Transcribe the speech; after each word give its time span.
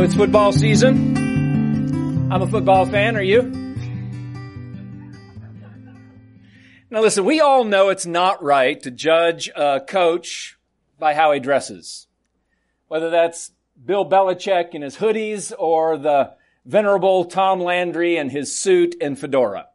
It's 0.00 0.14
football 0.14 0.52
season. 0.52 1.16
I'm 2.32 2.40
a 2.40 2.46
football 2.46 2.86
fan. 2.86 3.16
Are 3.16 3.22
you? 3.22 3.42
Now 6.88 7.00
listen, 7.00 7.24
we 7.24 7.40
all 7.40 7.64
know 7.64 7.88
it's 7.88 8.06
not 8.06 8.42
right 8.42 8.80
to 8.82 8.92
judge 8.92 9.50
a 9.54 9.80
coach 9.80 10.56
by 11.00 11.14
how 11.14 11.32
he 11.32 11.40
dresses. 11.40 12.06
Whether 12.86 13.10
that's 13.10 13.50
Bill 13.84 14.08
Belichick 14.08 14.70
in 14.72 14.82
his 14.82 14.96
hoodies 14.96 15.52
or 15.58 15.98
the 15.98 16.34
venerable 16.64 17.24
Tom 17.24 17.60
Landry 17.60 18.16
in 18.16 18.30
his 18.30 18.56
suit 18.56 18.94
and 19.00 19.18
fedora. 19.18 19.66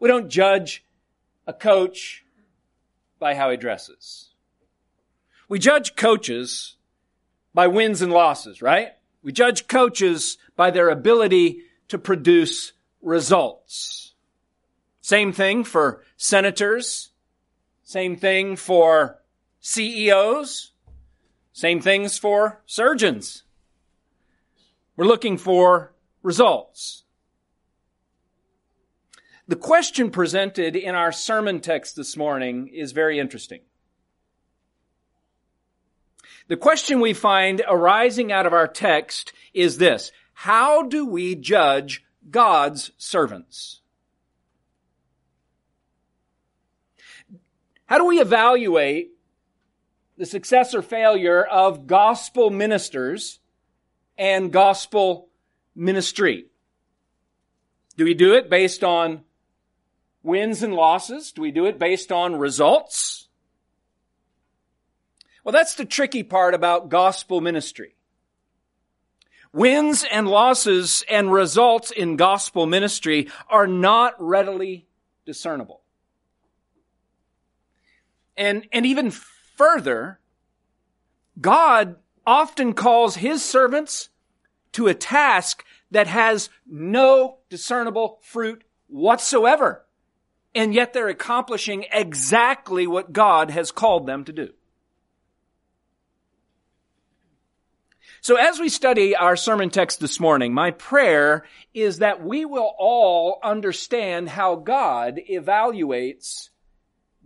We 0.00 0.08
don't 0.08 0.28
judge 0.28 0.84
a 1.46 1.52
coach 1.52 2.24
by 3.20 3.36
how 3.36 3.50
he 3.50 3.56
dresses. 3.56 4.30
We 5.48 5.60
judge 5.60 5.94
coaches 5.94 6.74
by 7.54 7.68
wins 7.68 8.02
and 8.02 8.12
losses, 8.12 8.60
right? 8.60 8.94
We 9.22 9.32
judge 9.32 9.66
coaches 9.66 10.38
by 10.56 10.70
their 10.70 10.88
ability 10.88 11.62
to 11.88 11.98
produce 11.98 12.72
results. 13.02 14.14
Same 15.00 15.32
thing 15.32 15.64
for 15.64 16.04
senators. 16.16 17.10
Same 17.82 18.16
thing 18.16 18.56
for 18.56 19.18
CEOs. 19.60 20.72
Same 21.52 21.80
things 21.80 22.18
for 22.18 22.62
surgeons. 22.66 23.42
We're 24.96 25.06
looking 25.06 25.38
for 25.38 25.94
results. 26.22 27.04
The 29.46 29.56
question 29.56 30.10
presented 30.10 30.76
in 30.76 30.94
our 30.94 31.10
sermon 31.10 31.60
text 31.60 31.96
this 31.96 32.16
morning 32.16 32.68
is 32.68 32.92
very 32.92 33.18
interesting. 33.18 33.60
The 36.48 36.56
question 36.56 37.00
we 37.00 37.12
find 37.12 37.62
arising 37.68 38.32
out 38.32 38.46
of 38.46 38.54
our 38.54 38.66
text 38.66 39.32
is 39.52 39.76
this. 39.76 40.12
How 40.32 40.82
do 40.82 41.04
we 41.04 41.34
judge 41.34 42.04
God's 42.30 42.90
servants? 42.96 43.82
How 47.84 47.98
do 47.98 48.06
we 48.06 48.20
evaluate 48.20 49.10
the 50.16 50.26
success 50.26 50.74
or 50.74 50.82
failure 50.82 51.42
of 51.44 51.86
gospel 51.86 52.50
ministers 52.50 53.40
and 54.16 54.52
gospel 54.52 55.28
ministry? 55.74 56.46
Do 57.96 58.04
we 58.04 58.14
do 58.14 58.34
it 58.34 58.48
based 58.48 58.84
on 58.84 59.22
wins 60.22 60.62
and 60.62 60.74
losses? 60.74 61.32
Do 61.32 61.42
we 61.42 61.50
do 61.50 61.66
it 61.66 61.78
based 61.78 62.12
on 62.12 62.36
results? 62.36 63.17
Well, 65.48 65.54
that's 65.54 65.76
the 65.76 65.86
tricky 65.86 66.22
part 66.24 66.52
about 66.52 66.90
gospel 66.90 67.40
ministry. 67.40 67.94
Wins 69.50 70.04
and 70.12 70.28
losses 70.28 71.02
and 71.08 71.32
results 71.32 71.90
in 71.90 72.16
gospel 72.16 72.66
ministry 72.66 73.30
are 73.48 73.66
not 73.66 74.12
readily 74.18 74.86
discernible. 75.24 75.80
And, 78.36 78.68
and 78.72 78.84
even 78.84 79.10
further, 79.10 80.20
God 81.40 81.96
often 82.26 82.74
calls 82.74 83.16
his 83.16 83.42
servants 83.42 84.10
to 84.72 84.88
a 84.88 84.94
task 84.94 85.64
that 85.90 86.08
has 86.08 86.50
no 86.66 87.38
discernible 87.48 88.18
fruit 88.20 88.64
whatsoever. 88.86 89.86
And 90.54 90.74
yet 90.74 90.92
they're 90.92 91.08
accomplishing 91.08 91.86
exactly 91.90 92.86
what 92.86 93.14
God 93.14 93.50
has 93.50 93.72
called 93.72 94.06
them 94.06 94.24
to 94.26 94.32
do. 94.34 94.50
So 98.20 98.36
as 98.36 98.58
we 98.58 98.68
study 98.68 99.14
our 99.14 99.36
sermon 99.36 99.70
text 99.70 100.00
this 100.00 100.18
morning, 100.18 100.52
my 100.52 100.72
prayer 100.72 101.44
is 101.72 101.98
that 101.98 102.22
we 102.22 102.44
will 102.44 102.74
all 102.78 103.38
understand 103.44 104.28
how 104.28 104.56
God 104.56 105.20
evaluates 105.30 106.50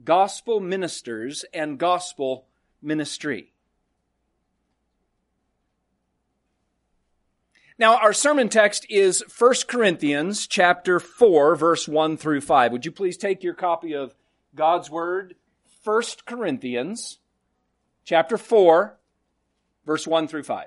gospel 0.05 0.61
ministers 0.61 1.45
and 1.55 1.79
gospel 1.79 2.47
ministry. 2.83 3.53
Now, 7.79 7.97
our 7.97 8.13
sermon 8.13 8.51
text 8.51 8.87
is 8.91 9.25
1 9.39 9.55
Corinthians 9.67 10.47
chapter 10.47 11.01
4, 11.01 11.57
verse 11.57 11.89
1 11.89 12.19
through 12.19 12.43
5. 12.43 12.71
Would 12.71 12.85
you 12.85 12.93
please 12.93 13.17
take 13.17 13.43
your 13.43 13.55
copy 13.55 13.95
of 13.95 14.15
God's 14.55 14.91
Word? 14.91 15.37
1 15.83 16.03
Corinthians 16.27 17.19
chapter 18.05 18.37
4, 18.37 18.99
verse 19.87 20.07
1 20.07 20.29
through 20.29 20.45
5. 20.45 20.67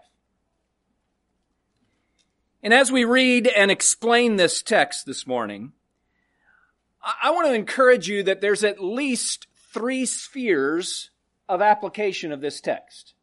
And 2.66 2.74
as 2.74 2.92
we 2.92 3.06
read 3.06 3.46
and 3.46 3.70
explain 3.70 4.38
this 4.38 4.64
text 4.64 5.06
this 5.06 5.28
morning, 5.28 5.74
I 7.22 7.30
want 7.30 7.46
to 7.46 7.54
encourage 7.54 8.10
you 8.10 8.24
that 8.24 8.42
there's 8.42 8.64
at 8.64 8.84
least 8.84 9.46
three 9.72 10.08
spheres 10.08 11.12
of 11.48 11.62
application 11.62 12.32
of 12.32 12.42
this 12.42 12.60
text. 12.60 13.14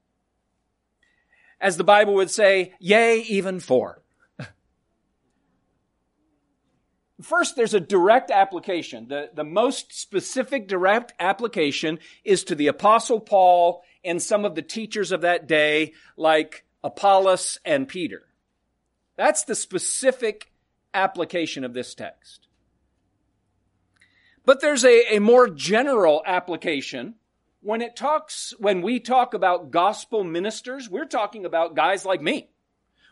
As 1.61 1.77
the 1.77 1.83
Bible 1.83 2.15
would 2.15 2.31
say, 2.31 2.75
yea, 2.79 3.19
even 3.23 3.59
four. 3.59 4.05
First, 7.21 7.57
there's 7.57 7.75
a 7.75 7.81
direct 7.81 8.31
application. 8.31 9.09
The, 9.09 9.31
the 9.35 9.43
most 9.43 9.93
specific 9.93 10.69
direct 10.69 11.15
application 11.19 11.99
is 12.23 12.45
to 12.45 12.55
the 12.55 12.69
apostle 12.69 13.19
Paul 13.19 13.83
and 14.05 14.23
some 14.23 14.45
of 14.45 14.55
the 14.55 14.63
teachers 14.63 15.11
of 15.11 15.23
that 15.23 15.49
day, 15.49 15.95
like 16.17 16.65
Apollos 16.85 17.59
and 17.65 17.89
Peter. 17.89 18.29
That's 19.17 19.45
the 19.45 19.55
specific 19.55 20.53
application 20.95 21.65
of 21.65 21.75
this 21.75 21.95
text. 21.95 22.49
But 24.45 24.61
there's 24.61 24.85
a, 24.85 25.17
a 25.17 25.19
more 25.21 25.49
general 25.49 26.23
application. 26.27 27.15
When 27.61 27.81
it 27.81 27.95
talks, 27.95 28.55
when 28.59 28.83
we 28.83 28.99
talk 28.99 29.35
about 29.35 29.71
gospel 29.71 30.25
ministers, 30.25 30.91
we're 30.91 31.05
talking 31.05 31.45
about 31.45 31.77
guys 31.77 32.05
like 32.05 32.21
me. 32.21 32.49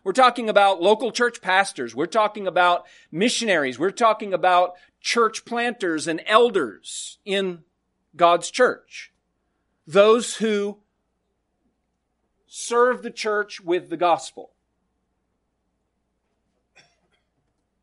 We're 0.03 0.13
talking 0.13 0.49
about 0.49 0.83
local 0.83 1.13
church 1.13 1.41
pastors. 1.41 1.95
We're 1.95 2.07
talking 2.07 2.47
about 2.47 2.87
missionaries. 3.13 3.79
We're 3.79 3.91
talking 3.91 4.33
about 4.33 4.75
church 5.01 5.45
planters 5.45 6.09
and 6.09 6.23
elders 6.27 7.19
in 7.25 7.61
God's 8.17 8.51
church. 8.51 9.13
Those 9.87 10.37
who 10.37 10.79
serve 12.47 13.03
the 13.03 13.11
church 13.11 13.61
with 13.61 13.91
the 13.91 13.97
gospel. 13.97 14.51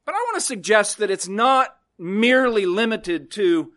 But 0.07 0.15
I 0.15 0.19
want 0.19 0.35
to 0.35 0.41
suggest 0.41 0.99
that 0.99 1.11
it's 1.11 1.27
not 1.27 1.75
merely 1.99 2.65
limited 2.65 3.29
to 3.31 3.73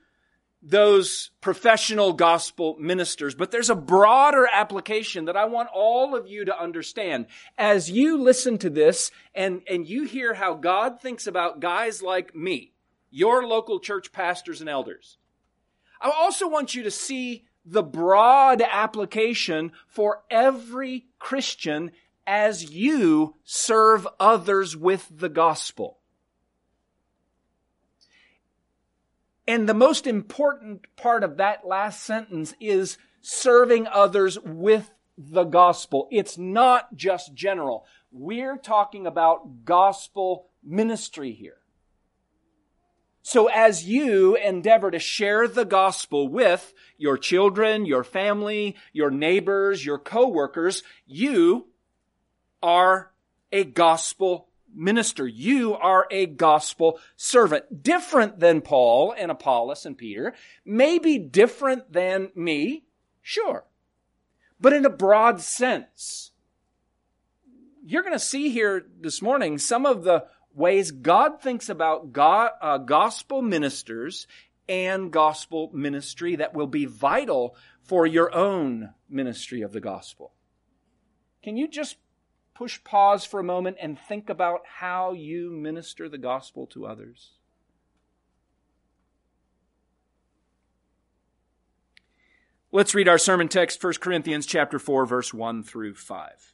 those 0.62 1.32
professional 1.40 2.12
gospel 2.12 2.76
ministers, 2.78 3.34
but 3.34 3.50
there's 3.50 3.68
a 3.68 3.74
broader 3.74 4.46
application 4.52 5.24
that 5.24 5.36
I 5.36 5.46
want 5.46 5.70
all 5.74 6.14
of 6.14 6.28
you 6.28 6.44
to 6.44 6.56
understand. 6.56 7.26
As 7.58 7.90
you 7.90 8.16
listen 8.16 8.58
to 8.58 8.70
this 8.70 9.10
and, 9.34 9.62
and 9.68 9.88
you 9.88 10.04
hear 10.04 10.32
how 10.32 10.54
God 10.54 11.00
thinks 11.00 11.26
about 11.26 11.58
guys 11.58 12.00
like 12.00 12.32
me, 12.32 12.74
your 13.10 13.44
local 13.44 13.80
church 13.80 14.12
pastors 14.12 14.60
and 14.60 14.70
elders, 14.70 15.16
I 16.00 16.10
also 16.10 16.46
want 16.46 16.76
you 16.76 16.84
to 16.84 16.92
see 16.92 17.46
the 17.64 17.82
broad 17.82 18.62
application 18.62 19.72
for 19.88 20.22
every 20.30 21.06
Christian 21.18 21.90
as 22.24 22.70
you 22.70 23.34
serve 23.42 24.06
others 24.20 24.76
with 24.76 25.08
the 25.10 25.28
gospel. 25.28 25.96
And 29.50 29.68
the 29.68 29.74
most 29.74 30.06
important 30.06 30.86
part 30.94 31.24
of 31.24 31.38
that 31.38 31.66
last 31.66 32.04
sentence 32.04 32.54
is 32.60 32.98
serving 33.20 33.88
others 33.88 34.38
with 34.38 34.88
the 35.18 35.42
gospel. 35.42 36.06
It's 36.12 36.38
not 36.38 36.94
just 36.94 37.34
general. 37.34 37.84
We're 38.12 38.56
talking 38.56 39.08
about 39.08 39.64
gospel 39.64 40.46
ministry 40.62 41.32
here. 41.32 41.56
So 43.22 43.48
as 43.48 43.84
you 43.84 44.36
endeavor 44.36 44.92
to 44.92 45.00
share 45.00 45.48
the 45.48 45.64
gospel 45.64 46.28
with 46.28 46.72
your 46.96 47.18
children, 47.18 47.86
your 47.86 48.04
family, 48.04 48.76
your 48.92 49.10
neighbors, 49.10 49.84
your 49.84 49.98
coworkers, 49.98 50.84
you 51.08 51.66
are 52.62 53.10
a 53.50 53.64
gospel 53.64 54.49
minister. 54.74 55.26
You 55.26 55.74
are 55.74 56.06
a 56.10 56.26
gospel 56.26 56.98
servant. 57.16 57.82
Different 57.82 58.40
than 58.40 58.60
Paul 58.60 59.14
and 59.16 59.30
Apollos 59.30 59.86
and 59.86 59.96
Peter. 59.96 60.34
Maybe 60.64 61.18
different 61.18 61.92
than 61.92 62.30
me. 62.34 62.84
Sure. 63.22 63.64
But 64.60 64.72
in 64.72 64.84
a 64.84 64.90
broad 64.90 65.40
sense. 65.40 66.32
You're 67.84 68.02
going 68.02 68.14
to 68.14 68.18
see 68.18 68.50
here 68.50 68.86
this 69.00 69.22
morning 69.22 69.58
some 69.58 69.86
of 69.86 70.04
the 70.04 70.26
ways 70.54 70.90
God 70.90 71.40
thinks 71.40 71.68
about 71.68 72.12
God, 72.12 72.50
uh, 72.60 72.78
gospel 72.78 73.40
ministers 73.40 74.26
and 74.68 75.10
gospel 75.10 75.70
ministry 75.72 76.36
that 76.36 76.54
will 76.54 76.66
be 76.66 76.84
vital 76.84 77.56
for 77.82 78.06
your 78.06 78.34
own 78.34 78.90
ministry 79.08 79.62
of 79.62 79.72
the 79.72 79.80
gospel. 79.80 80.32
Can 81.42 81.56
you 81.56 81.66
just 81.66 81.96
push 82.60 82.84
pause 82.84 83.24
for 83.24 83.40
a 83.40 83.42
moment 83.42 83.78
and 83.80 83.98
think 83.98 84.28
about 84.28 84.60
how 84.66 85.12
you 85.12 85.50
minister 85.50 86.10
the 86.10 86.18
gospel 86.18 86.66
to 86.66 86.84
others? 86.84 87.30
Let's 92.70 92.94
read 92.94 93.08
our 93.08 93.16
sermon 93.16 93.48
text, 93.48 93.82
1 93.82 93.94
Corinthians 93.94 94.44
chapter 94.44 94.78
4, 94.78 95.06
verse 95.06 95.32
1 95.32 95.62
through 95.62 95.94
5. 95.94 96.52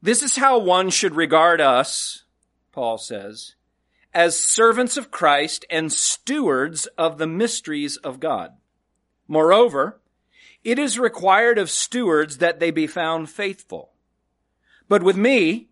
This 0.00 0.22
is 0.22 0.36
how 0.36 0.60
one 0.60 0.88
should 0.88 1.16
regard 1.16 1.60
us, 1.60 2.22
Paul 2.70 2.98
says, 2.98 3.56
as 4.14 4.38
servants 4.38 4.96
of 4.96 5.10
Christ 5.10 5.64
and 5.68 5.92
stewards 5.92 6.86
of 6.96 7.18
the 7.18 7.26
mysteries 7.26 7.96
of 7.96 8.20
God. 8.20 8.52
Moreover, 9.26 10.00
it 10.64 10.78
is 10.78 10.98
required 10.98 11.58
of 11.58 11.70
stewards 11.70 12.38
that 12.38 12.60
they 12.60 12.70
be 12.70 12.86
found 12.86 13.30
faithful. 13.30 13.92
But 14.88 15.02
with 15.02 15.16
me, 15.16 15.68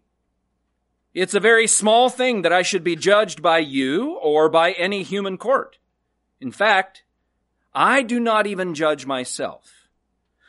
it's 1.13 1.35
a 1.35 1.41
very 1.41 1.67
small 1.67 2.09
thing 2.09 2.43
that 2.43 2.53
I 2.53 2.63
should 2.63 2.85
be 2.85 2.97
judged 2.97 3.43
by 3.43 3.59
you 3.59 4.19
or 4.23 4.49
by 4.49 4.73
any 4.73 5.03
human 5.03 5.39
court. 5.39 5.79
In 6.41 6.53
fact, 6.53 7.05
I 7.75 8.03
do 8.03 8.19
not 8.19 8.47
even 8.47 8.75
judge 8.75 9.07
myself. 9.07 9.89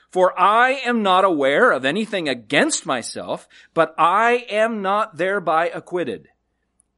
For 0.09 0.37
I 0.39 0.81
am 0.85 1.03
not 1.03 1.23
aware 1.23 1.71
of 1.71 1.85
anything 1.85 2.27
against 2.27 2.85
myself, 2.85 3.47
but 3.73 3.95
I 3.97 4.45
am 4.49 4.81
not 4.81 5.17
thereby 5.17 5.69
acquitted. 5.69 6.27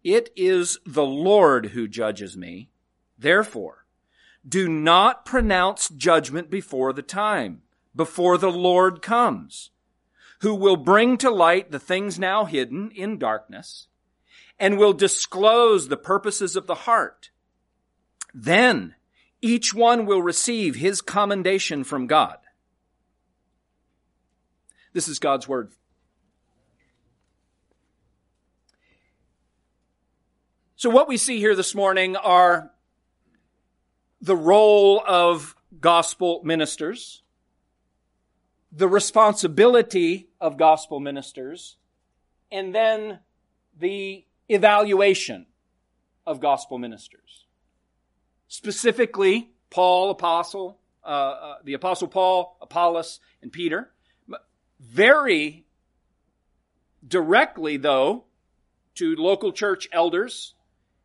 It 0.03 0.31
is 0.35 0.79
the 0.85 1.05
Lord 1.05 1.67
who 1.67 1.87
judges 1.87 2.35
me. 2.35 2.69
Therefore, 3.17 3.82
do 4.47 4.67
not 4.67 5.25
pronounce 5.25 5.89
judgment 5.89 6.49
before 6.49 6.93
the 6.93 7.01
time, 7.01 7.61
before 7.95 8.37
the 8.37 8.51
Lord 8.51 9.01
comes, 9.01 9.71
who 10.41 10.53
will 10.53 10.75
bring 10.75 11.17
to 11.17 11.29
light 11.29 11.71
the 11.71 11.79
things 11.79 12.19
now 12.19 12.45
hidden 12.45 12.91
in 12.91 13.17
darkness, 13.17 13.87
and 14.59 14.77
will 14.77 14.93
disclose 14.93 15.87
the 15.87 15.97
purposes 15.97 16.55
of 16.55 16.67
the 16.67 16.75
heart. 16.75 17.29
Then 18.33 18.95
each 19.41 19.73
one 19.73 20.05
will 20.05 20.21
receive 20.21 20.75
his 20.75 21.01
commendation 21.01 21.83
from 21.83 22.07
God. 22.07 22.37
This 24.93 25.07
is 25.07 25.19
God's 25.19 25.47
word. 25.47 25.71
So, 30.75 30.89
what 30.89 31.07
we 31.07 31.15
see 31.15 31.39
here 31.39 31.55
this 31.55 31.73
morning 31.73 32.17
are 32.17 32.72
the 34.23 34.35
role 34.37 35.03
of 35.05 35.53
gospel 35.81 36.39
ministers, 36.45 37.23
the 38.71 38.87
responsibility 38.87 40.29
of 40.39 40.55
gospel 40.55 41.01
ministers, 41.01 41.75
and 42.49 42.73
then 42.73 43.19
the 43.77 44.23
evaluation 44.47 45.45
of 46.25 46.39
gospel 46.39 46.77
ministers. 46.77 47.45
Specifically, 48.47 49.49
Paul, 49.69 50.11
apostle, 50.11 50.77
uh, 51.03 51.07
uh, 51.07 51.55
the 51.65 51.73
apostle 51.73 52.07
Paul, 52.07 52.57
Apollos, 52.61 53.19
and 53.41 53.51
Peter. 53.51 53.91
Very 54.79 55.65
directly, 57.05 57.75
though, 57.75 58.23
to 58.95 59.17
local 59.17 59.51
church 59.51 59.89
elders, 59.91 60.53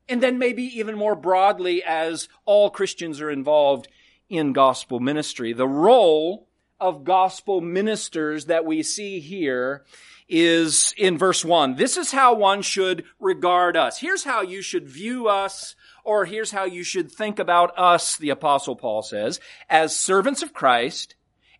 and 0.09 0.23
then 0.23 0.39
maybe 0.39 0.65
even 0.79 0.97
more 0.97 1.15
broadly 1.15 1.83
as 1.85 2.29
all 2.45 2.71
Christians 2.71 3.21
are 3.21 3.31
involved 3.31 3.89
in 4.29 4.53
gospel 4.53 5.01
ministry. 5.01 5.53
The 5.53 5.69
role 5.69 6.49
of 6.81 7.05
gospel 7.05 7.61
ministers 7.61 8.47
that 8.47 8.65
we 8.65 8.83
see 8.83 9.21
here 9.21 9.85
is 10.29 10.93
in 10.97 11.17
verse 11.17 11.45
1. 11.45 11.77
This 11.77 11.97
is 11.97 12.13
how 12.13 12.35
one 12.35 12.63
should 12.63 13.05
regard 13.19 13.77
us. 13.77 13.99
Here's 13.99 14.25
how 14.25 14.43
you 14.43 14.61
should 14.61 14.89
view 14.89 15.27
us, 15.27 15.75
or 16.05 16.27
here's 16.27 16.51
how 16.51 16.65
you 16.65 16.85
should 16.85 17.11
think 17.11 17.39
about 17.39 17.77
us, 17.79 18.17
the 18.17 18.31
apostle 18.31 18.77
Paul 18.77 19.03
says, 19.03 19.41
as 19.69 19.97
servants 19.97 20.43
of 20.43 20.53
Christ 20.53 21.15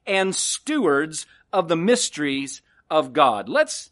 and 0.07 0.35
stewards 0.35 1.27
of 1.53 1.69
the 1.69 1.77
mysteries 1.77 2.63
of 2.91 3.13
God. 3.13 3.49
Let's 3.49 3.91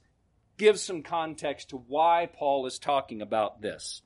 give 0.59 0.79
some 0.79 1.03
context 1.03 1.71
to 1.71 1.77
why 1.77 2.29
Paul 2.33 2.67
is 2.67 2.79
talking 2.79 3.23
about 3.23 3.63
this. 3.63 4.03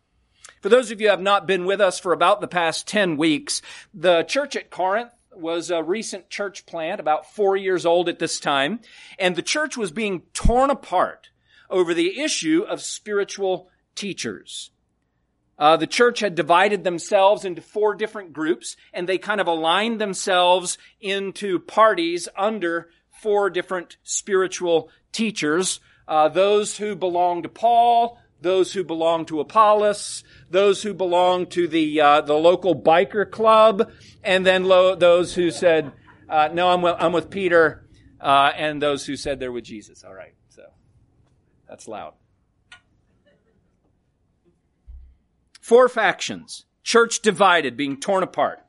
For 0.60 0.68
those 0.68 0.90
of 0.90 1.00
you 1.00 1.06
who 1.08 1.10
have 1.10 1.20
not 1.20 1.46
been 1.46 1.64
with 1.64 1.80
us 1.80 1.98
for 1.98 2.12
about 2.12 2.40
the 2.40 2.48
past 2.48 2.86
10 2.88 3.16
weeks, 3.16 3.62
the 3.94 4.22
church 4.24 4.56
at 4.56 4.70
Corinth 4.70 5.12
was 5.34 5.70
a 5.70 5.82
recent 5.82 6.28
church 6.28 6.66
plant, 6.66 7.00
about 7.00 7.32
four 7.32 7.56
years 7.56 7.86
old 7.86 8.08
at 8.08 8.18
this 8.18 8.40
time, 8.40 8.80
and 9.18 9.36
the 9.36 9.42
church 9.42 9.76
was 9.76 9.90
being 9.90 10.22
torn 10.32 10.70
apart 10.70 11.30
over 11.68 11.94
the 11.94 12.20
issue 12.20 12.64
of 12.68 12.82
spiritual 12.82 13.68
teachers. 13.94 14.70
Uh, 15.58 15.76
the 15.76 15.86
church 15.86 16.20
had 16.20 16.34
divided 16.34 16.84
themselves 16.84 17.44
into 17.44 17.60
four 17.60 17.94
different 17.94 18.32
groups, 18.32 18.76
and 18.94 19.06
they 19.06 19.18
kind 19.18 19.40
of 19.40 19.46
aligned 19.46 20.00
themselves 20.00 20.78
into 21.00 21.58
parties 21.58 22.28
under 22.36 22.88
four 23.10 23.50
different 23.50 23.98
spiritual 24.02 24.88
teachers. 25.12 25.80
Uh, 26.08 26.28
those 26.28 26.78
who 26.78 26.96
belonged 26.96 27.42
to 27.42 27.48
Paul, 27.48 28.18
those 28.40 28.72
who 28.72 28.84
belong 28.84 29.26
to 29.26 29.40
Apollos, 29.40 30.24
those 30.48 30.82
who 30.82 30.94
belong 30.94 31.46
to 31.46 31.68
the 31.68 32.00
uh, 32.00 32.20
the 32.20 32.34
local 32.34 32.74
biker 32.74 33.30
club, 33.30 33.90
and 34.22 34.44
then 34.44 34.64
lo- 34.64 34.94
those 34.94 35.34
who 35.34 35.50
said, 35.50 35.92
uh, 36.28 36.48
"No, 36.52 36.70
I'm 36.70 36.82
with, 36.82 36.96
I'm 36.98 37.12
with 37.12 37.30
Peter," 37.30 37.86
uh, 38.20 38.52
and 38.56 38.80
those 38.80 39.06
who 39.06 39.16
said 39.16 39.40
they're 39.40 39.52
with 39.52 39.64
Jesus. 39.64 40.04
All 40.04 40.14
right, 40.14 40.34
so 40.48 40.62
that's 41.68 41.86
loud. 41.86 42.14
Four 45.60 45.88
factions, 45.88 46.64
church 46.82 47.20
divided, 47.20 47.76
being 47.76 48.00
torn 48.00 48.22
apart. 48.22 48.60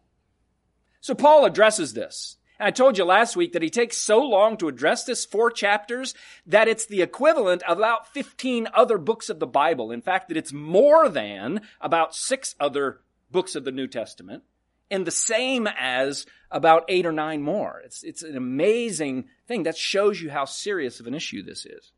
So 0.99 1.15
Paul 1.15 1.45
addresses 1.45 1.93
this. 1.93 2.37
And 2.61 2.67
I 2.67 2.71
told 2.71 2.95
you 2.95 3.05
last 3.05 3.35
week 3.35 3.53
that 3.53 3.63
he 3.63 3.71
takes 3.71 3.97
so 3.97 4.21
long 4.21 4.55
to 4.57 4.67
address 4.67 5.03
this 5.03 5.25
four 5.25 5.49
chapters 5.49 6.13
that 6.45 6.67
it's 6.67 6.85
the 6.85 7.01
equivalent 7.01 7.63
of 7.63 7.79
about 7.79 8.13
15 8.13 8.67
other 8.75 8.99
books 8.99 9.31
of 9.31 9.39
the 9.39 9.47
Bible. 9.47 9.89
In 9.89 10.03
fact, 10.03 10.27
that 10.27 10.37
it's 10.37 10.53
more 10.53 11.09
than 11.09 11.61
about 11.81 12.13
six 12.13 12.53
other 12.59 12.99
books 13.31 13.55
of 13.55 13.63
the 13.63 13.71
New 13.71 13.87
Testament 13.87 14.43
and 14.91 15.07
the 15.07 15.09
same 15.09 15.67
as 15.75 16.27
about 16.51 16.85
eight 16.87 17.07
or 17.07 17.11
nine 17.11 17.41
more. 17.41 17.81
It's, 17.83 18.03
it's 18.03 18.21
an 18.21 18.37
amazing 18.37 19.25
thing. 19.47 19.63
That 19.63 19.75
shows 19.75 20.21
you 20.21 20.29
how 20.29 20.45
serious 20.45 20.99
of 20.99 21.07
an 21.07 21.15
issue 21.15 21.41
this 21.41 21.65
is. 21.65 21.91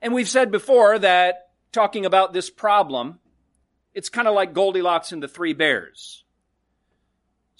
And 0.00 0.14
we've 0.14 0.28
said 0.28 0.52
before 0.52 0.96
that 1.00 1.50
talking 1.72 2.06
about 2.06 2.32
this 2.32 2.50
problem, 2.50 3.18
it's 3.94 4.08
kind 4.08 4.28
of 4.28 4.34
like 4.34 4.54
Goldilocks 4.54 5.10
and 5.10 5.20
the 5.20 5.26
Three 5.26 5.54
Bears. 5.54 6.22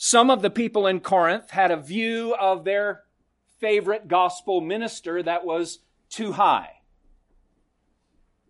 Some 0.00 0.30
of 0.30 0.42
the 0.42 0.50
people 0.50 0.86
in 0.86 1.00
Corinth 1.00 1.50
had 1.50 1.72
a 1.72 1.76
view 1.76 2.32
of 2.32 2.62
their 2.62 3.02
favorite 3.58 4.06
gospel 4.06 4.60
minister 4.60 5.24
that 5.24 5.44
was 5.44 5.80
too 6.08 6.30
high. 6.32 6.82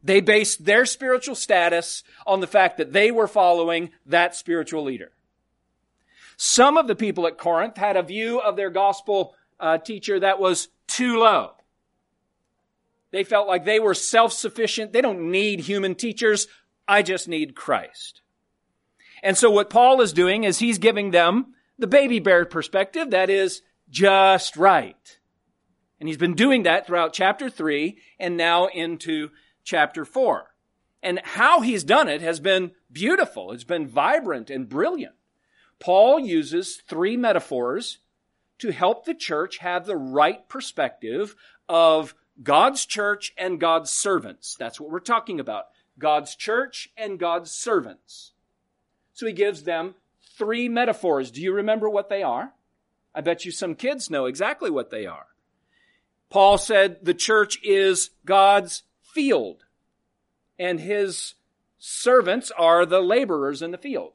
They 0.05 0.21
based 0.21 0.67
their 0.67 0.85
spiritual 0.85 1.35
status 1.35 2.05
on 2.27 2.41
the 2.41 2.47
fact 2.47 2.77
that 2.77 2.93
they 2.93 3.11
were 3.11 3.27
following 3.27 3.93
that 4.05 4.37
spiritual 4.37 4.85
leader. 4.85 5.11
Some 6.37 6.77
of 6.77 6.87
the 6.87 6.95
people 6.95 7.27
at 7.27 7.39
Corinth 7.39 7.79
had 7.79 7.97
a 7.97 8.03
view 8.03 8.39
of 8.41 8.57
their 8.57 8.71
gospel 8.71 9.35
uh, 9.59 9.79
teacher 9.79 10.21
that 10.21 10.39
was 10.39 10.69
too 10.87 11.19
low. 11.19 11.53
They 13.11 13.25
felt 13.25 13.49
like 13.49 13.65
they 13.65 13.81
were 13.81 13.95
self-sufficient. 13.95 14.93
They 14.93 15.01
don't 15.01 15.31
need 15.31 15.61
human 15.61 15.95
teachers. 15.95 16.47
I 16.87 17.01
just 17.01 17.27
need 17.27 17.57
Christ. 17.57 18.21
And 19.23 19.37
so 19.37 19.51
what 19.51 19.71
Paul 19.71 20.01
is 20.01 20.13
doing 20.13 20.45
is 20.45 20.59
he's 20.59 20.79
giving 20.79 21.11
them 21.11 21.55
the 21.79 21.87
baby 21.87 22.19
bear 22.19 22.45
perspective 22.45 23.11
that 23.11 23.31
is 23.31 23.63
just 23.91 24.57
right. 24.57 25.19
And 26.01 26.09
he's 26.09 26.19
been 26.19 26.35
doing 26.35 26.65
that 26.65 26.87
throughout 26.87 27.13
chapter 27.13 27.51
three 27.51 27.99
and 28.19 28.37
now 28.37 28.67
into 28.67 29.31
chapter 29.65 30.05
four. 30.05 30.55
And 31.03 31.21
how 31.23 31.61
he's 31.61 31.85
done 31.85 32.09
it 32.09 32.21
has 32.21 32.41
been 32.41 32.73
beautiful. 32.91 33.53
It's 33.53 33.65
been 33.65 33.87
vibrant 33.87 34.51
and 34.51 34.69
brilliant. 34.69 35.15
Paul 35.79 36.19
uses 36.19 36.83
three 36.89 37.17
metaphors 37.17 37.99
to 38.59 38.73
help 38.73 39.05
the 39.05 39.15
church 39.15 39.59
have 39.59 39.87
the 39.87 39.97
right 39.97 40.49
perspective 40.49 41.37
of 41.69 42.15
God's 42.43 42.85
church 42.85 43.33
and 43.37 43.61
God's 43.61 43.91
servants. 43.91 44.57
That's 44.59 44.81
what 44.81 44.91
we're 44.91 45.01
talking 45.01 45.39
about. 45.39 45.67
God's 45.99 46.35
church 46.35 46.91
and 46.97 47.19
God's 47.19 47.51
servants. 47.51 48.33
So 49.19 49.27
he 49.27 49.33
gives 49.33 49.65
them 49.65 49.97
three 50.39 50.69
metaphors. 50.69 51.33
Do 51.33 51.43
you 51.43 51.53
remember 51.53 51.91
what 51.91 52.09
they 52.09 52.23
are? 52.23 52.53
I 53.13 53.21
bet 53.21 53.45
you 53.45 53.51
some 53.51 53.75
kids 53.75 54.09
know 54.09 54.27
exactly 54.27 54.71
what 54.71 54.93
they 54.93 55.07
are. 55.07 55.27
Paul 56.31 56.57
said 56.57 56.99
the 57.03 57.15
church 57.15 57.59
is 57.65 58.11
God's 58.25 58.85
field, 59.03 59.65
and 60.57 60.79
his 60.79 61.35
servants 61.81 62.53
are 62.57 62.87
the 62.87 63.01
laborers 63.01 63.61
in 63.61 63.73
the 63.73 63.77
field. 63.77 64.13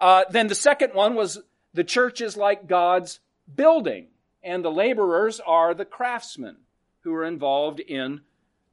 Uh, 0.00 0.24
then 0.28 0.48
the 0.48 0.56
second 0.56 0.92
one 0.92 1.14
was 1.14 1.38
the 1.72 1.84
church 1.84 2.20
is 2.20 2.36
like 2.36 2.66
God's 2.66 3.20
building, 3.54 4.08
and 4.42 4.64
the 4.64 4.72
laborers 4.72 5.38
are 5.46 5.74
the 5.74 5.84
craftsmen 5.84 6.56
who 7.02 7.14
are 7.14 7.24
involved 7.24 7.78
in 7.78 8.22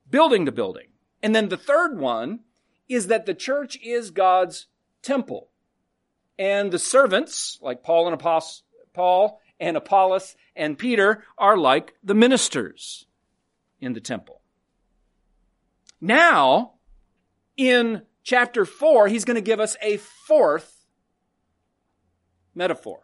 building 0.10 0.46
the 0.46 0.52
building. 0.52 0.88
And 1.22 1.36
then 1.36 1.50
the 1.50 1.56
third 1.56 2.00
one 2.00 2.40
is 2.88 3.08
that 3.08 3.26
the 3.26 3.34
church 3.34 3.78
is 3.82 4.12
God's 4.12 4.68
temple. 5.02 5.50
And 6.40 6.72
the 6.72 6.80
servants, 6.80 7.58
like 7.62 7.84
Paul 7.84 8.06
and 8.06 8.14
Apollos, 8.14 8.64
Paul 8.94 9.42
and 9.60 9.76
Apollos 9.76 10.36
and 10.56 10.78
Peter, 10.78 11.24
are 11.38 11.58
like 11.58 11.96
the 12.04 12.14
ministers 12.14 13.08
in 13.80 13.94
the 13.94 14.02
temple. 14.02 14.42
Now, 16.00 16.74
in 17.56 18.04
chapter 18.24 18.66
4, 18.66 19.08
he's 19.08 19.26
going 19.26 19.36
to 19.36 19.42
give 19.42 19.60
us 19.60 19.76
a 19.82 19.98
fourth 19.98 20.86
metaphor. 22.54 23.02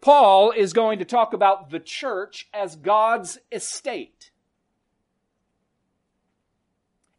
Paul 0.00 0.52
is 0.52 0.72
going 0.72 0.98
to 1.00 1.04
talk 1.04 1.34
about 1.34 1.70
the 1.70 1.80
church 1.80 2.48
as 2.54 2.76
God's 2.76 3.38
estate 3.52 4.29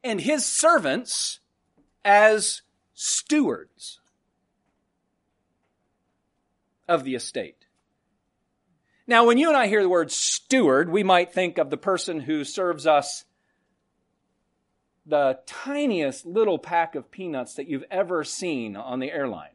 and 0.04 0.22
his 0.22 0.46
servants 0.46 1.40
as 2.04 2.62
stewards 2.94 4.00
of 6.88 7.04
the 7.04 7.16
estate. 7.16 7.66
Now, 9.08 9.26
when 9.26 9.38
you 9.38 9.50
and 9.50 9.58
I 9.58 9.68
hear 9.68 9.82
the 9.82 9.90
word 9.90 10.12
steward, 10.12 10.90
we 10.90 11.04
might 11.04 11.34
think 11.34 11.58
of 11.58 11.70
the 11.70 11.78
person 11.78 12.22
who 12.22 12.44
serves 12.44 12.88
us 12.88 13.26
the 15.06 15.40
tiniest 15.46 16.26
little 16.26 16.60
pack 16.60 16.96
of 16.96 17.12
peanuts 17.12 17.56
that 17.56 17.68
you've 17.68 17.84
ever 17.90 18.24
seen 18.24 18.76
on 18.76 19.00
the 19.00 19.12
airline. 19.12 19.50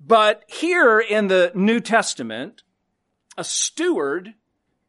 But 0.00 0.44
here 0.46 0.98
in 0.98 1.28
the 1.28 1.52
New 1.54 1.80
Testament, 1.80 2.62
a 3.36 3.44
steward 3.44 4.34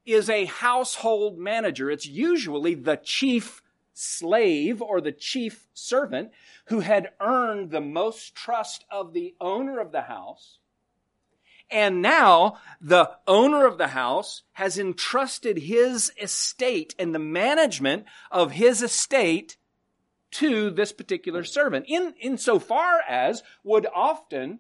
is 0.06 0.30
a 0.30 0.46
household 0.46 1.38
manager. 1.38 1.90
It's 1.90 2.06
usually 2.06 2.76
the 2.76 2.98
chief 2.98 3.62
slave 3.94 4.82
or 4.82 5.02
the 5.02 5.12
chief 5.12 5.68
servant 5.74 6.32
who 6.66 6.82
had 6.82 7.12
earned 7.20 7.72
the 7.72 7.82
most 7.82 8.36
trust 8.36 8.86
of 8.92 9.14
the 9.14 9.36
owner 9.40 9.80
of 9.80 9.92
the 9.92 10.04
house. 10.04 10.60
And 11.72 12.02
now 12.02 12.58
the 12.80 13.12
owner 13.28 13.66
of 13.66 13.78
the 13.78 13.88
house 13.88 14.44
has 14.54 14.78
entrusted 14.78 15.58
his 15.58 16.12
estate 16.22 16.94
and 17.00 17.16
the 17.16 17.20
management 17.20 18.06
of 18.30 18.52
his 18.52 18.84
estate 18.84 19.58
to 20.32 20.70
this 20.70 20.92
particular 20.92 21.44
servant 21.44 21.86
in, 21.88 22.14
insofar 22.20 23.00
as 23.08 23.42
would 23.64 23.88
often 23.96 24.60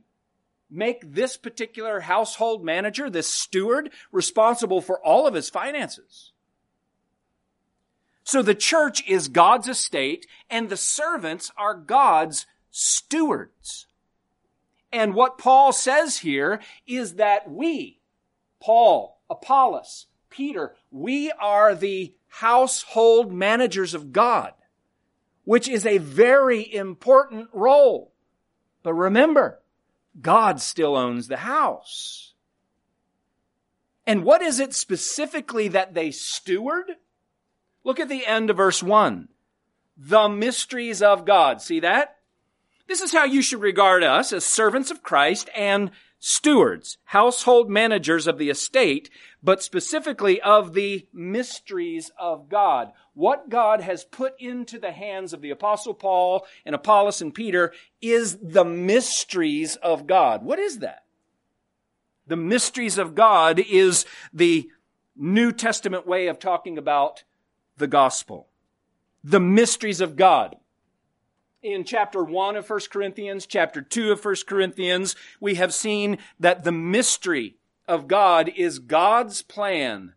make 0.69 1.13
this 1.13 1.37
particular 1.37 2.01
household 2.01 2.63
manager, 2.63 3.09
this 3.09 3.27
steward, 3.27 3.91
responsible 4.11 4.81
for 4.81 4.99
all 5.05 5.27
of 5.27 5.33
his 5.33 5.49
finances. 5.49 6.31
So 8.23 8.41
the 8.41 8.55
church 8.55 9.07
is 9.07 9.27
God's 9.27 9.67
estate 9.67 10.25
and 10.49 10.67
the 10.67 10.77
servants 10.77 11.51
are 11.57 11.75
God's 11.75 12.47
stewards. 12.71 13.85
And 14.91 15.13
what 15.13 15.37
Paul 15.37 15.71
says 15.73 16.19
here 16.19 16.59
is 16.87 17.15
that 17.15 17.49
we, 17.51 17.99
Paul, 18.59 19.19
Apollos, 19.29 20.07
Peter, 20.29 20.75
we 20.89 21.31
are 21.31 21.75
the 21.75 22.15
household 22.27 23.31
managers 23.31 23.93
of 23.93 24.11
God, 24.11 24.53
which 25.43 25.67
is 25.67 25.85
a 25.85 25.99
very 25.99 26.73
important 26.73 27.49
role. 27.53 28.11
But 28.83 28.93
remember, 28.93 29.59
God 30.19 30.61
still 30.61 30.95
owns 30.95 31.27
the 31.27 31.37
house. 31.37 32.33
And 34.07 34.23
what 34.23 34.41
is 34.41 34.59
it 34.59 34.73
specifically 34.73 35.67
that 35.69 35.93
they 35.93 36.11
steward? 36.11 36.91
Look 37.83 37.99
at 37.99 38.09
the 38.09 38.25
end 38.25 38.49
of 38.49 38.57
verse 38.57 38.81
1. 38.83 39.27
The 39.97 40.29
mysteries 40.29 41.01
of 41.01 41.25
God. 41.25 41.61
See 41.61 41.79
that? 41.79 42.17
This 42.87 43.01
is 43.01 43.11
how 43.11 43.23
you 43.23 43.41
should 43.41 43.61
regard 43.61 44.03
us 44.03 44.31
as 44.31 44.45
servants 44.45 44.91
of 44.91 45.01
Christ 45.01 45.49
and 45.55 45.91
stewards, 46.19 46.97
household 47.05 47.69
managers 47.69 48.27
of 48.27 48.37
the 48.37 48.49
estate, 48.49 49.09
but 49.43 49.61
specifically 49.61 50.41
of 50.41 50.73
the 50.73 51.07
mysteries 51.13 52.11
of 52.19 52.49
God. 52.49 52.91
What 53.13 53.49
God 53.49 53.81
has 53.81 54.03
put 54.03 54.33
into 54.39 54.79
the 54.79 54.91
hands 54.91 55.33
of 55.33 55.41
the 55.41 55.51
apostle 55.51 55.93
Paul 55.93 56.45
and 56.65 56.73
Apollos 56.73 57.21
and 57.21 57.33
Peter 57.33 57.73
is 58.01 58.37
the 58.41 58.65
mysteries 58.65 59.75
of 59.77 60.07
God. 60.07 60.43
What 60.43 60.59
is 60.59 60.79
that? 60.79 61.03
The 62.27 62.35
mysteries 62.35 62.97
of 62.97 63.13
God 63.13 63.59
is 63.59 64.05
the 64.33 64.69
New 65.15 65.51
Testament 65.51 66.07
way 66.07 66.27
of 66.27 66.39
talking 66.39 66.77
about 66.77 67.23
the 67.77 67.87
gospel. 67.87 68.47
The 69.23 69.39
mysteries 69.39 70.01
of 70.01 70.15
God 70.15 70.55
in 71.65 71.83
chapter 71.83 72.23
1 72.23 72.55
of 72.55 72.69
1 72.69 72.79
Corinthians, 72.91 73.47
chapter 73.47 73.81
2 73.81 74.11
of 74.11 74.23
1 74.23 74.35
Corinthians, 74.45 75.15
we 75.39 75.55
have 75.55 75.73
seen 75.73 76.19
that 76.39 76.63
the 76.63 76.71
mystery 76.71 77.55
of 77.87 78.07
God 78.07 78.51
is 78.55 78.77
God's 78.77 79.41
plan 79.41 80.13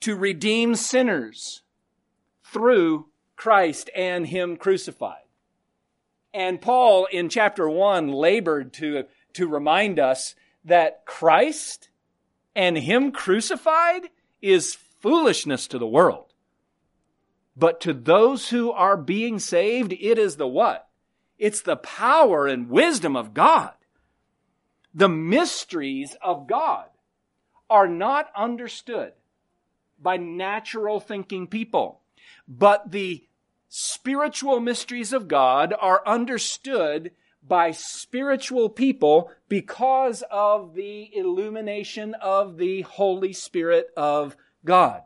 to 0.00 0.14
redeem 0.14 0.74
sinners 0.74 1.62
through 2.44 3.06
Christ 3.34 3.88
and 3.96 4.26
Him 4.26 4.58
crucified. 4.58 5.24
And 6.34 6.60
Paul 6.60 7.06
in 7.10 7.30
chapter 7.30 7.68
1 7.68 8.08
labored 8.08 8.74
to, 8.74 9.04
to 9.32 9.48
remind 9.48 9.98
us 9.98 10.34
that 10.66 11.06
Christ 11.06 11.88
and 12.54 12.76
Him 12.76 13.10
crucified 13.10 14.10
is 14.42 14.76
foolishness 15.00 15.66
to 15.68 15.78
the 15.78 15.86
world. 15.86 16.29
But 17.56 17.80
to 17.82 17.92
those 17.92 18.50
who 18.50 18.70
are 18.70 18.96
being 18.96 19.38
saved, 19.38 19.92
it 19.92 20.18
is 20.18 20.36
the 20.36 20.46
what? 20.46 20.88
It's 21.38 21.62
the 21.62 21.76
power 21.76 22.46
and 22.46 22.68
wisdom 22.68 23.16
of 23.16 23.34
God. 23.34 23.72
The 24.94 25.08
mysteries 25.08 26.16
of 26.22 26.46
God 26.46 26.86
are 27.68 27.88
not 27.88 28.30
understood 28.36 29.12
by 30.02 30.16
natural 30.16 31.00
thinking 31.00 31.46
people, 31.46 32.00
but 32.48 32.90
the 32.90 33.24
spiritual 33.68 34.60
mysteries 34.60 35.12
of 35.12 35.28
God 35.28 35.72
are 35.80 36.02
understood 36.06 37.12
by 37.46 37.70
spiritual 37.70 38.68
people 38.68 39.30
because 39.48 40.22
of 40.30 40.74
the 40.74 41.10
illumination 41.16 42.14
of 42.14 42.58
the 42.58 42.82
Holy 42.82 43.32
Spirit 43.32 43.90
of 43.96 44.36
God. 44.64 45.02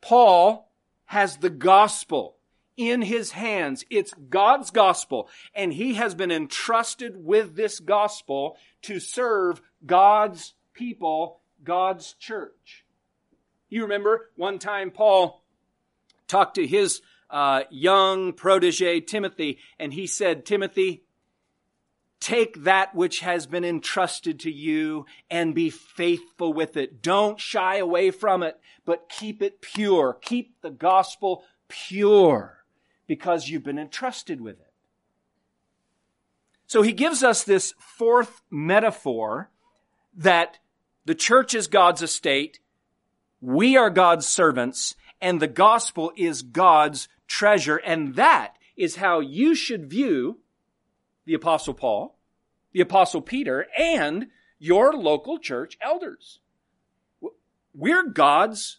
Paul 0.00 0.70
has 1.06 1.38
the 1.38 1.50
gospel 1.50 2.36
in 2.76 3.02
his 3.02 3.32
hands. 3.32 3.84
It's 3.90 4.14
God's 4.14 4.70
gospel, 4.70 5.28
and 5.54 5.72
he 5.72 5.94
has 5.94 6.14
been 6.14 6.30
entrusted 6.30 7.24
with 7.24 7.54
this 7.54 7.80
gospel 7.80 8.56
to 8.82 9.00
serve 9.00 9.60
God's 9.84 10.54
people, 10.72 11.40
God's 11.62 12.14
church. 12.14 12.84
You 13.68 13.82
remember 13.82 14.30
one 14.36 14.58
time 14.58 14.90
Paul 14.90 15.44
talked 16.26 16.54
to 16.54 16.66
his 16.66 17.02
uh, 17.28 17.62
young 17.70 18.32
protege 18.32 19.00
Timothy, 19.00 19.58
and 19.78 19.92
he 19.92 20.06
said, 20.06 20.46
Timothy, 20.46 21.04
Take 22.20 22.64
that 22.64 22.94
which 22.94 23.20
has 23.20 23.46
been 23.46 23.64
entrusted 23.64 24.40
to 24.40 24.50
you 24.50 25.06
and 25.30 25.54
be 25.54 25.70
faithful 25.70 26.52
with 26.52 26.76
it. 26.76 27.00
Don't 27.00 27.40
shy 27.40 27.78
away 27.78 28.10
from 28.10 28.42
it, 28.42 28.60
but 28.84 29.08
keep 29.08 29.42
it 29.42 29.62
pure. 29.62 30.18
Keep 30.20 30.60
the 30.60 30.70
gospel 30.70 31.44
pure 31.68 32.64
because 33.06 33.48
you've 33.48 33.64
been 33.64 33.78
entrusted 33.78 34.40
with 34.40 34.60
it. 34.60 34.72
So 36.66 36.82
he 36.82 36.92
gives 36.92 37.24
us 37.24 37.42
this 37.42 37.74
fourth 37.78 38.42
metaphor 38.50 39.50
that 40.14 40.58
the 41.06 41.14
church 41.14 41.54
is 41.54 41.66
God's 41.66 42.02
estate, 42.02 42.60
we 43.40 43.76
are 43.76 43.90
God's 43.90 44.28
servants, 44.28 44.94
and 45.20 45.40
the 45.40 45.48
gospel 45.48 46.12
is 46.16 46.42
God's 46.42 47.08
treasure. 47.26 47.78
And 47.78 48.14
that 48.16 48.56
is 48.76 48.96
how 48.96 49.20
you 49.20 49.54
should 49.54 49.88
view 49.88 50.38
the 51.30 51.36
apostle 51.36 51.74
Paul, 51.74 52.18
the 52.72 52.80
apostle 52.80 53.22
Peter, 53.22 53.68
and 53.78 54.26
your 54.58 54.92
local 54.94 55.38
church 55.38 55.78
elders. 55.80 56.40
We're 57.72 58.08
God's 58.08 58.78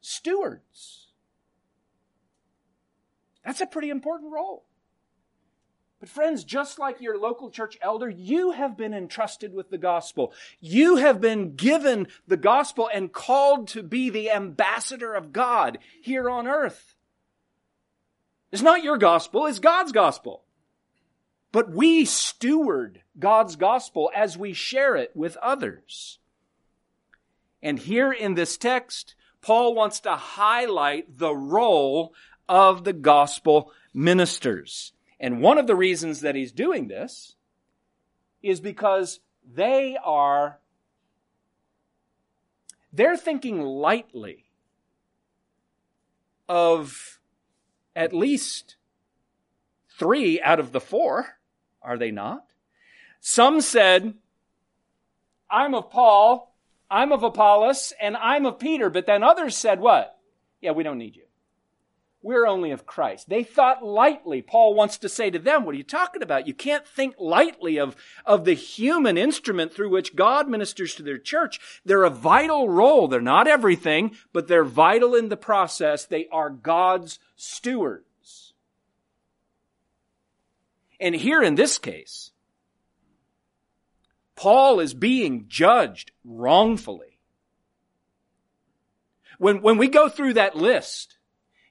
stewards. 0.00 1.08
That's 3.44 3.60
a 3.60 3.66
pretty 3.66 3.90
important 3.90 4.32
role. 4.32 4.64
But 5.98 6.08
friends, 6.08 6.44
just 6.44 6.78
like 6.78 7.00
your 7.00 7.18
local 7.18 7.50
church 7.50 7.76
elder, 7.82 8.08
you 8.08 8.52
have 8.52 8.76
been 8.76 8.94
entrusted 8.94 9.52
with 9.52 9.70
the 9.70 9.78
gospel. 9.78 10.32
You 10.60 10.98
have 10.98 11.20
been 11.20 11.56
given 11.56 12.06
the 12.28 12.36
gospel 12.36 12.88
and 12.94 13.12
called 13.12 13.66
to 13.68 13.82
be 13.82 14.08
the 14.08 14.30
ambassador 14.30 15.14
of 15.14 15.32
God 15.32 15.78
here 16.00 16.30
on 16.30 16.46
earth. 16.46 16.94
It's 18.50 18.62
not 18.62 18.82
your 18.82 18.98
gospel, 18.98 19.46
it's 19.46 19.58
God's 19.58 19.92
gospel. 19.92 20.44
But 21.52 21.70
we 21.70 22.04
steward 22.04 23.02
God's 23.18 23.56
gospel 23.56 24.10
as 24.14 24.36
we 24.36 24.52
share 24.52 24.96
it 24.96 25.12
with 25.14 25.36
others. 25.38 26.18
And 27.62 27.78
here 27.78 28.12
in 28.12 28.34
this 28.34 28.56
text, 28.56 29.14
Paul 29.40 29.74
wants 29.74 30.00
to 30.00 30.12
highlight 30.12 31.18
the 31.18 31.34
role 31.34 32.14
of 32.48 32.84
the 32.84 32.92
gospel 32.92 33.72
ministers. 33.92 34.92
And 35.20 35.40
one 35.40 35.58
of 35.58 35.66
the 35.66 35.76
reasons 35.76 36.20
that 36.20 36.34
he's 36.34 36.52
doing 36.52 36.88
this 36.88 37.34
is 38.42 38.60
because 38.60 39.20
they 39.54 39.96
are, 40.04 40.58
they're 42.92 43.16
thinking 43.16 43.60
lightly 43.60 44.44
of 46.48 47.18
at 47.98 48.12
least 48.12 48.76
three 49.98 50.40
out 50.40 50.60
of 50.60 50.70
the 50.70 50.80
four, 50.80 51.26
are 51.82 51.98
they 51.98 52.12
not? 52.12 52.44
Some 53.20 53.60
said, 53.60 54.14
I'm 55.50 55.74
of 55.74 55.90
Paul, 55.90 56.54
I'm 56.88 57.10
of 57.10 57.24
Apollos, 57.24 57.92
and 58.00 58.16
I'm 58.16 58.46
of 58.46 58.60
Peter. 58.60 58.88
But 58.88 59.06
then 59.06 59.24
others 59.24 59.56
said, 59.56 59.80
What? 59.80 60.16
Yeah, 60.60 60.70
we 60.70 60.84
don't 60.84 60.98
need 60.98 61.16
you. 61.16 61.24
We're 62.20 62.46
only 62.46 62.72
of 62.72 62.84
Christ. 62.84 63.28
They 63.28 63.44
thought 63.44 63.84
lightly. 63.84 64.42
Paul 64.42 64.74
wants 64.74 64.98
to 64.98 65.08
say 65.08 65.30
to 65.30 65.38
them, 65.38 65.64
What 65.64 65.74
are 65.74 65.78
you 65.78 65.84
talking 65.84 66.22
about? 66.22 66.48
You 66.48 66.54
can't 66.54 66.86
think 66.86 67.14
lightly 67.18 67.78
of, 67.78 67.94
of 68.26 68.44
the 68.44 68.54
human 68.54 69.16
instrument 69.16 69.72
through 69.72 69.90
which 69.90 70.16
God 70.16 70.48
ministers 70.48 70.96
to 70.96 71.04
their 71.04 71.18
church. 71.18 71.60
They're 71.84 72.02
a 72.02 72.10
vital 72.10 72.68
role. 72.68 73.06
They're 73.06 73.20
not 73.20 73.46
everything, 73.46 74.16
but 74.32 74.48
they're 74.48 74.64
vital 74.64 75.14
in 75.14 75.28
the 75.28 75.36
process. 75.36 76.06
They 76.06 76.26
are 76.32 76.50
God's 76.50 77.20
stewards. 77.36 78.52
And 80.98 81.14
here 81.14 81.42
in 81.42 81.54
this 81.54 81.78
case, 81.78 82.32
Paul 84.34 84.80
is 84.80 84.92
being 84.94 85.44
judged 85.48 86.10
wrongfully. 86.24 87.18
When, 89.38 89.62
when 89.62 89.78
we 89.78 89.86
go 89.86 90.08
through 90.08 90.34
that 90.34 90.56
list, 90.56 91.17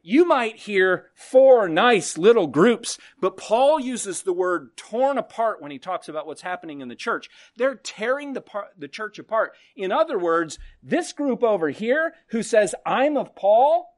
you 0.07 0.23
might 0.23 0.55
hear 0.55 1.07
four 1.13 1.67
nice 1.67 2.17
little 2.17 2.47
groups, 2.47 2.97
but 3.19 3.35
Paul 3.35 3.77
uses 3.77 4.21
the 4.21 4.31
word 4.31 4.77
torn 4.77 5.17
apart 5.17 5.61
when 5.61 5.69
he 5.69 5.79
talks 5.79 6.07
about 6.07 6.25
what's 6.25 6.43
happening 6.43 6.79
in 6.79 6.87
the 6.87 6.95
church. 6.95 7.29
They're 7.57 7.75
tearing 7.75 8.31
the, 8.31 8.39
par- 8.39 8.69
the 8.77 8.87
church 8.87 9.19
apart. 9.19 9.51
In 9.75 9.91
other 9.91 10.17
words, 10.17 10.59
this 10.81 11.11
group 11.11 11.43
over 11.43 11.71
here 11.71 12.13
who 12.27 12.41
says, 12.41 12.73
I'm 12.85 13.17
of 13.17 13.35
Paul, 13.35 13.97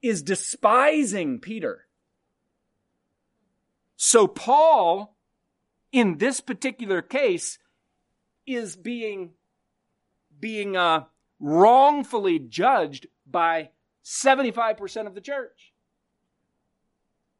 is 0.00 0.22
despising 0.22 1.40
Peter. 1.40 1.84
So 3.96 4.26
Paul, 4.26 5.14
in 5.92 6.16
this 6.16 6.40
particular 6.40 7.02
case, 7.02 7.58
is 8.46 8.76
being, 8.76 9.32
being, 10.40 10.74
uh, 10.74 11.04
wrongfully 11.38 12.38
judged 12.38 13.08
by 13.26 13.68
75% 14.04 15.06
of 15.06 15.14
the 15.14 15.20
church. 15.20 15.72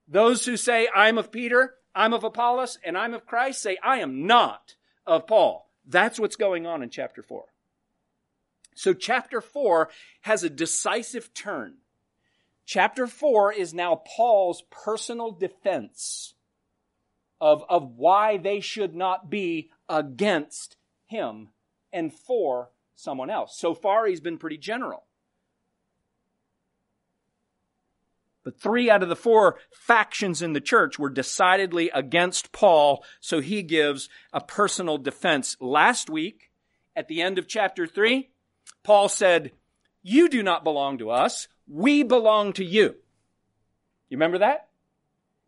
Those 0.09 0.45
who 0.45 0.57
say, 0.57 0.89
I'm 0.95 1.19
of 1.19 1.31
Peter, 1.31 1.75
I'm 1.95 2.13
of 2.13 2.25
Apollos, 2.25 2.79
and 2.85 2.97
I'm 2.97 3.15
of 3.15 3.27
Christ 3.27 3.63
say, 3.63 3.79
I 3.83 3.99
am 3.99 4.27
not 4.27 4.75
of 5.07 5.27
Paul. 5.27 5.71
That's 5.87 6.19
what's 6.19 6.37
going 6.37 6.67
on 6.67 6.83
in 6.83 6.91
chapter 6.91 7.23
4. 7.23 7.45
So 8.75 8.93
chapter 8.93 9.41
4 9.41 9.89
has 10.23 10.43
a 10.43 10.51
decisive 10.51 11.33
turn. 11.35 11.77
Chapter 12.67 13.07
4 13.07 13.53
is 13.53 13.75
now 13.75 14.03
Paul's 14.17 14.63
personal 14.71 15.31
defense 15.31 16.35
of, 17.41 17.63
of 17.69 17.93
why 17.97 18.39
they 18.39 18.61
should 18.61 18.95
not 18.95 19.31
be 19.31 19.71
against 19.89 20.77
him 21.07 21.51
and 21.93 22.13
for 22.13 22.71
someone 22.97 23.31
else. 23.31 23.57
So 23.59 23.75
far, 23.75 24.07
he's 24.07 24.21
been 24.21 24.39
pretty 24.39 24.59
general. 24.59 25.05
But 28.45 28.61
three 28.61 28.91
out 28.91 29.03
of 29.03 29.09
the 29.09 29.17
four 29.17 29.59
factions 29.73 30.43
in 30.43 30.53
the 30.53 30.61
church 30.61 30.99
were 30.99 31.09
decidedly 31.09 31.91
against 31.95 32.53
Paul, 32.53 33.03
so 33.19 33.41
he 33.41 33.63
gives 33.63 34.11
a 34.33 34.41
personal 34.41 34.99
defense. 34.99 35.57
Last 35.61 36.11
week, 36.11 36.51
at 36.95 37.09
the 37.09 37.23
end 37.23 37.39
of 37.39 37.49
chapter 37.49 37.87
three, 37.87 38.31
Paul 38.83 39.09
said, 39.09 39.53
You 40.03 40.29
do 40.29 40.43
not 40.43 40.63
belong 40.63 40.99
to 40.99 41.11
us, 41.11 41.49
we 41.67 42.03
belong 42.03 42.53
to 42.55 42.65
you. 42.65 42.97
You 44.11 44.19
remember 44.19 44.39
that? 44.39 44.69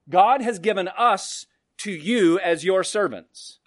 God 0.08 0.40
has 0.40 0.58
given 0.58 0.88
us 0.88 1.46
to 1.78 1.92
you 1.92 2.38
as 2.38 2.64
your 2.64 2.82
servants. 2.82 3.58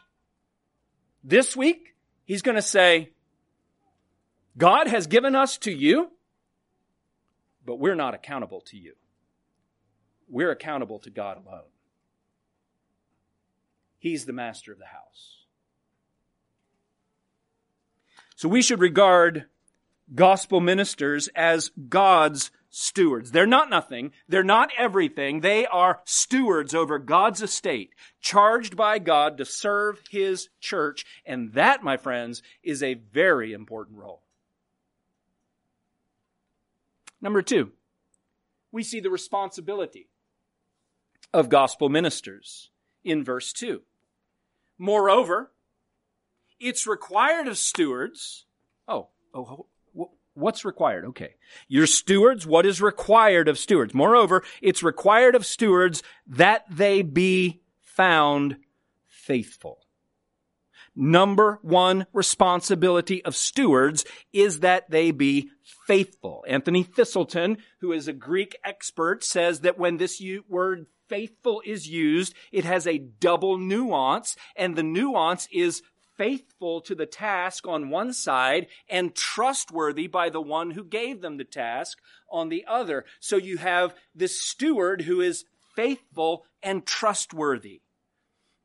This 1.23 1.55
week, 1.55 1.95
he's 2.25 2.41
going 2.41 2.55
to 2.55 2.61
say, 2.61 3.11
God 4.57 4.87
has 4.87 5.05
given 5.05 5.35
us 5.35 5.57
to 5.59 5.71
you, 5.71 6.11
but 7.63 7.75
we're 7.79 7.95
not 7.95 8.15
accountable 8.15 8.61
to 8.61 8.77
you. 8.77 8.93
We're 10.29 10.51
accountable 10.51 10.99
to 10.99 11.09
God 11.09 11.37
alone. 11.37 11.63
He's 13.97 14.25
the 14.25 14.33
master 14.33 14.71
of 14.71 14.79
the 14.79 14.85
house. 14.85 15.45
So 18.35 18.47
we 18.47 18.61
should 18.61 18.79
regard 18.79 19.45
gospel 20.15 20.61
ministers 20.61 21.27
as 21.35 21.71
God's 21.89 22.51
stewards. 22.69 23.31
They're 23.31 23.45
not 23.45 23.69
nothing. 23.69 24.11
They're 24.27 24.43
not 24.43 24.69
everything. 24.77 25.41
They 25.41 25.65
are 25.65 26.01
stewards 26.05 26.73
over 26.73 26.99
God's 26.99 27.41
estate, 27.41 27.93
charged 28.21 28.77
by 28.77 28.99
God 28.99 29.37
to 29.37 29.45
serve 29.45 30.01
His 30.09 30.49
church. 30.61 31.05
And 31.25 31.53
that, 31.53 31.83
my 31.83 31.97
friends, 31.97 32.41
is 32.63 32.81
a 32.81 32.93
very 32.93 33.51
important 33.51 33.97
role. 33.97 34.21
Number 37.21 37.41
two, 37.41 37.71
we 38.71 38.83
see 38.83 38.99
the 38.99 39.09
responsibility 39.09 40.07
of 41.33 41.49
gospel 41.49 41.89
ministers 41.89 42.69
in 43.03 43.23
verse 43.23 43.53
two. 43.53 43.81
Moreover, 44.77 45.51
it's 46.59 46.87
required 46.87 47.47
of 47.47 47.57
stewards. 47.57 48.45
Oh, 48.87 49.09
oh, 49.33 49.67
What's 50.39 50.63
required? 50.63 51.05
Okay. 51.05 51.35
Your 51.67 51.85
stewards, 51.85 52.47
what 52.47 52.65
is 52.65 52.81
required 52.81 53.49
of 53.49 53.59
stewards? 53.59 53.93
Moreover, 53.93 54.43
it's 54.61 54.81
required 54.81 55.35
of 55.35 55.45
stewards 55.45 56.01
that 56.27 56.63
they 56.69 57.01
be 57.01 57.61
found 57.81 58.57
faithful. 59.05 59.79
Number 60.95 61.59
one 61.61 62.07
responsibility 62.13 63.23
of 63.25 63.35
stewards 63.35 64.05
is 64.31 64.61
that 64.61 64.89
they 64.89 65.11
be 65.11 65.49
faithful. 65.85 66.45
Anthony 66.47 66.83
Thiselton, 66.83 67.57
who 67.81 67.91
is 67.91 68.07
a 68.07 68.13
Greek 68.13 68.57
expert, 68.63 69.23
says 69.23 69.61
that 69.61 69.77
when 69.77 69.97
this 69.97 70.21
word 70.47 70.87
faithful 71.09 71.61
is 71.65 71.87
used, 71.87 72.33
it 72.51 72.63
has 72.63 72.87
a 72.87 72.97
double 72.97 73.57
nuance, 73.57 74.35
and 74.55 74.75
the 74.75 74.83
nuance 74.83 75.47
is 75.51 75.81
faithful 76.17 76.81
to 76.81 76.93
the 76.93 77.05
task 77.05 77.65
on 77.65 77.89
one 77.89 78.13
side 78.13 78.67
and 78.89 79.15
trustworthy 79.15 80.05
by 80.05 80.29
the 80.29 80.41
one 80.41 80.71
who 80.71 80.83
gave 80.83 81.21
them 81.21 81.37
the 81.37 81.45
task 81.45 81.97
on 82.29 82.49
the 82.49 82.65
other. 82.67 83.05
So 83.19 83.37
you 83.37 83.57
have 83.57 83.95
this 84.13 84.41
steward 84.41 85.03
who 85.03 85.21
is 85.21 85.45
faithful 85.75 86.45
and 86.61 86.85
trustworthy. 86.85 87.81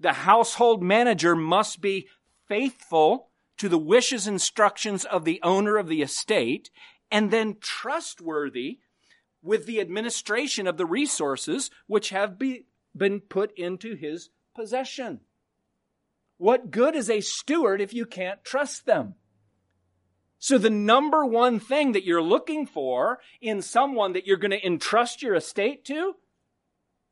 The 0.00 0.12
household 0.12 0.82
manager 0.82 1.36
must 1.36 1.80
be 1.80 2.08
faithful 2.48 3.30
to 3.58 3.68
the 3.68 3.78
wishes 3.78 4.26
and 4.26 4.34
instructions 4.34 5.04
of 5.04 5.24
the 5.24 5.40
owner 5.44 5.76
of 5.76 5.86
the 5.86 6.02
estate 6.02 6.70
and 7.10 7.30
then 7.30 7.56
trustworthy 7.60 8.80
with 9.44 9.66
the 9.66 9.80
administration 9.80 10.66
of 10.66 10.78
the 10.78 10.86
resources 10.86 11.70
which 11.86 12.08
have 12.08 12.38
be, 12.38 12.64
been 12.96 13.20
put 13.20 13.56
into 13.56 13.94
his 13.94 14.30
possession. 14.56 15.20
What 16.38 16.70
good 16.70 16.96
is 16.96 17.10
a 17.10 17.20
steward 17.20 17.80
if 17.80 17.92
you 17.92 18.06
can't 18.06 18.42
trust 18.42 18.86
them? 18.86 19.14
So 20.38 20.58
the 20.58 20.70
number 20.70 21.24
one 21.24 21.60
thing 21.60 21.92
that 21.92 22.04
you're 22.04 22.22
looking 22.22 22.66
for 22.66 23.20
in 23.40 23.62
someone 23.62 24.14
that 24.14 24.26
you're 24.26 24.36
going 24.36 24.50
to 24.50 24.66
entrust 24.66 25.22
your 25.22 25.34
estate 25.34 25.84
to 25.86 26.16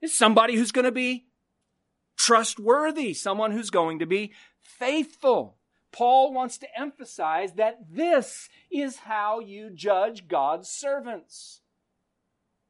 is 0.00 0.16
somebody 0.16 0.56
who's 0.56 0.72
going 0.72 0.84
to 0.84 0.92
be 0.92 1.26
trustworthy, 2.16 3.14
someone 3.14 3.52
who's 3.52 3.70
going 3.70 4.00
to 4.00 4.06
be 4.06 4.32
faithful. 4.60 5.56
Paul 5.92 6.32
wants 6.32 6.58
to 6.58 6.78
emphasize 6.78 7.54
that 7.54 7.78
this 7.90 8.48
is 8.70 8.96
how 8.96 9.40
you 9.40 9.70
judge 9.70 10.28
God's 10.28 10.68
servants. 10.68 11.61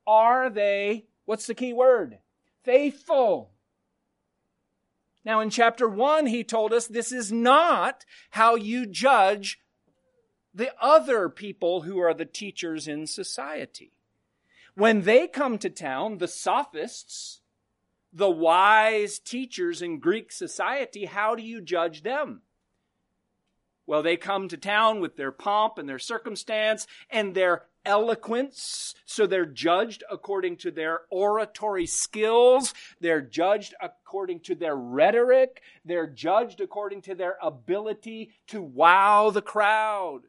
Are 0.06 0.50
they, 0.50 1.06
what's 1.24 1.46
the 1.46 1.54
key 1.54 1.72
word? 1.72 2.18
Faithful. 2.64 3.50
Now, 5.24 5.40
in 5.40 5.50
chapter 5.50 5.88
1, 5.88 6.26
he 6.26 6.42
told 6.42 6.72
us 6.72 6.86
this 6.86 7.12
is 7.12 7.30
not 7.30 8.04
how 8.30 8.56
you 8.56 8.86
judge 8.86 9.60
the 10.54 10.72
other 10.80 11.28
people 11.28 11.82
who 11.82 11.98
are 11.98 12.14
the 12.14 12.24
teachers 12.24 12.88
in 12.88 13.06
society. 13.06 13.92
When 14.74 15.02
they 15.02 15.28
come 15.28 15.58
to 15.58 15.70
town, 15.70 16.18
the 16.18 16.28
sophists, 16.28 17.40
the 18.12 18.30
wise 18.30 19.18
teachers 19.18 19.80
in 19.80 19.98
Greek 19.98 20.32
society, 20.32 21.06
how 21.06 21.34
do 21.34 21.42
you 21.42 21.60
judge 21.60 22.02
them? 22.02 22.42
Well, 23.86 24.02
they 24.02 24.16
come 24.16 24.48
to 24.48 24.56
town 24.56 25.00
with 25.00 25.16
their 25.16 25.32
pomp 25.32 25.78
and 25.78 25.88
their 25.88 25.98
circumstance 25.98 26.86
and 27.10 27.34
their 27.34 27.64
eloquence. 27.84 28.94
So 29.04 29.26
they're 29.26 29.46
judged 29.46 30.04
according 30.10 30.58
to 30.58 30.70
their 30.70 31.00
oratory 31.10 31.86
skills. 31.86 32.74
They're 33.00 33.20
judged 33.20 33.74
according 33.80 34.40
to 34.40 34.54
their 34.54 34.76
rhetoric. 34.76 35.62
They're 35.84 36.06
judged 36.06 36.60
according 36.60 37.02
to 37.02 37.14
their 37.14 37.36
ability 37.42 38.30
to 38.48 38.62
wow 38.62 39.30
the 39.30 39.42
crowd. 39.42 40.22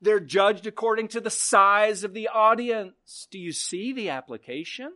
They're 0.00 0.20
judged 0.20 0.66
according 0.66 1.08
to 1.08 1.20
the 1.20 1.30
size 1.30 2.04
of 2.04 2.12
the 2.12 2.28
audience. 2.28 3.26
Do 3.30 3.38
you 3.38 3.52
see 3.52 3.92
the 3.92 4.10
application? 4.10 4.92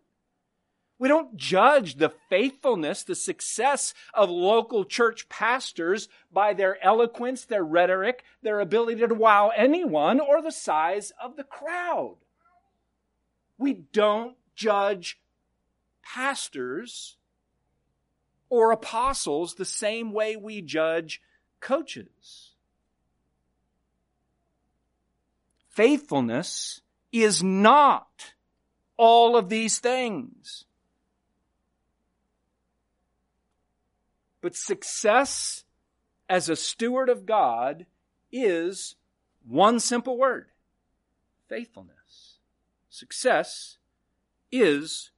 We 0.98 1.08
don't 1.08 1.36
judge 1.36 1.94
the 1.94 2.12
faithfulness, 2.28 3.04
the 3.04 3.14
success 3.14 3.94
of 4.12 4.30
local 4.30 4.84
church 4.84 5.28
pastors 5.28 6.08
by 6.32 6.54
their 6.54 6.82
eloquence, 6.84 7.44
their 7.44 7.62
rhetoric, 7.62 8.24
their 8.42 8.58
ability 8.58 9.06
to 9.06 9.14
wow 9.14 9.52
anyone, 9.56 10.18
or 10.18 10.42
the 10.42 10.50
size 10.50 11.12
of 11.22 11.36
the 11.36 11.44
crowd. 11.44 12.16
We 13.58 13.74
don't 13.74 14.36
judge 14.56 15.20
pastors 16.02 17.16
or 18.50 18.72
apostles 18.72 19.54
the 19.54 19.64
same 19.64 20.12
way 20.12 20.34
we 20.34 20.62
judge 20.62 21.20
coaches. 21.60 22.54
Faithfulness 25.68 26.80
is 27.12 27.40
not 27.40 28.34
all 28.96 29.36
of 29.36 29.48
these 29.48 29.78
things. 29.78 30.64
But 34.48 34.56
success 34.56 35.64
as 36.26 36.48
a 36.48 36.56
steward 36.56 37.10
of 37.10 37.26
God 37.26 37.84
is 38.32 38.94
one 39.46 39.78
simple 39.78 40.16
word 40.16 40.46
faithfulness. 41.50 42.38
Success 42.88 43.76
is 44.50 45.10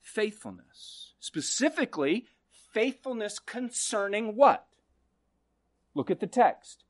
faithfulness. 0.00 1.12
Specifically, 1.20 2.26
faithfulness 2.50 3.38
concerning 3.38 4.34
what? 4.34 4.66
Look 5.94 6.10
at 6.10 6.18
the 6.18 6.26
text. 6.26 6.82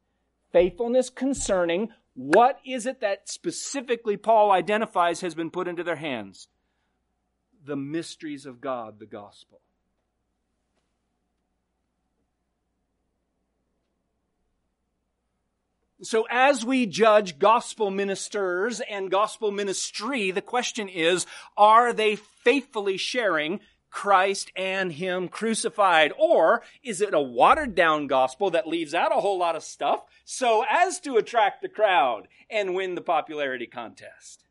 Faithfulness 0.50 1.10
concerning 1.10 1.90
what 2.14 2.58
is 2.64 2.86
it 2.86 3.02
that 3.02 3.28
specifically 3.28 4.16
Paul 4.16 4.50
identifies 4.50 5.20
has 5.20 5.34
been 5.34 5.50
put 5.50 5.68
into 5.68 5.84
their 5.84 5.96
hands? 5.96 6.48
The 7.62 7.76
mysteries 7.76 8.46
of 8.46 8.62
God, 8.62 8.98
the 8.98 9.04
gospel. 9.04 9.60
So 16.02 16.26
as 16.28 16.64
we 16.64 16.86
judge 16.86 17.38
gospel 17.38 17.90
ministers 17.92 18.80
and 18.80 19.08
gospel 19.08 19.52
ministry, 19.52 20.32
the 20.32 20.42
question 20.42 20.88
is, 20.88 21.26
are 21.56 21.92
they 21.92 22.16
faithfully 22.16 22.96
sharing 22.96 23.60
Christ 23.88 24.50
and 24.56 24.90
Him 24.90 25.28
crucified? 25.28 26.12
Or 26.18 26.62
is 26.82 27.00
it 27.00 27.14
a 27.14 27.20
watered 27.20 27.76
down 27.76 28.08
gospel 28.08 28.50
that 28.50 28.66
leaves 28.66 28.94
out 28.94 29.16
a 29.16 29.20
whole 29.20 29.38
lot 29.38 29.54
of 29.54 29.62
stuff 29.62 30.02
so 30.24 30.64
as 30.68 30.98
to 31.00 31.18
attract 31.18 31.62
the 31.62 31.68
crowd 31.68 32.26
and 32.50 32.74
win 32.74 32.96
the 32.96 33.00
popularity 33.00 33.68
contest? 33.68 34.44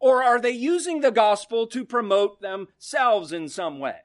Or 0.00 0.22
are 0.22 0.40
they 0.40 0.50
using 0.50 1.00
the 1.00 1.12
gospel 1.12 1.66
to 1.66 1.84
promote 1.84 2.40
themselves 2.40 3.30
in 3.30 3.48
some 3.48 3.78
way? 3.78 3.98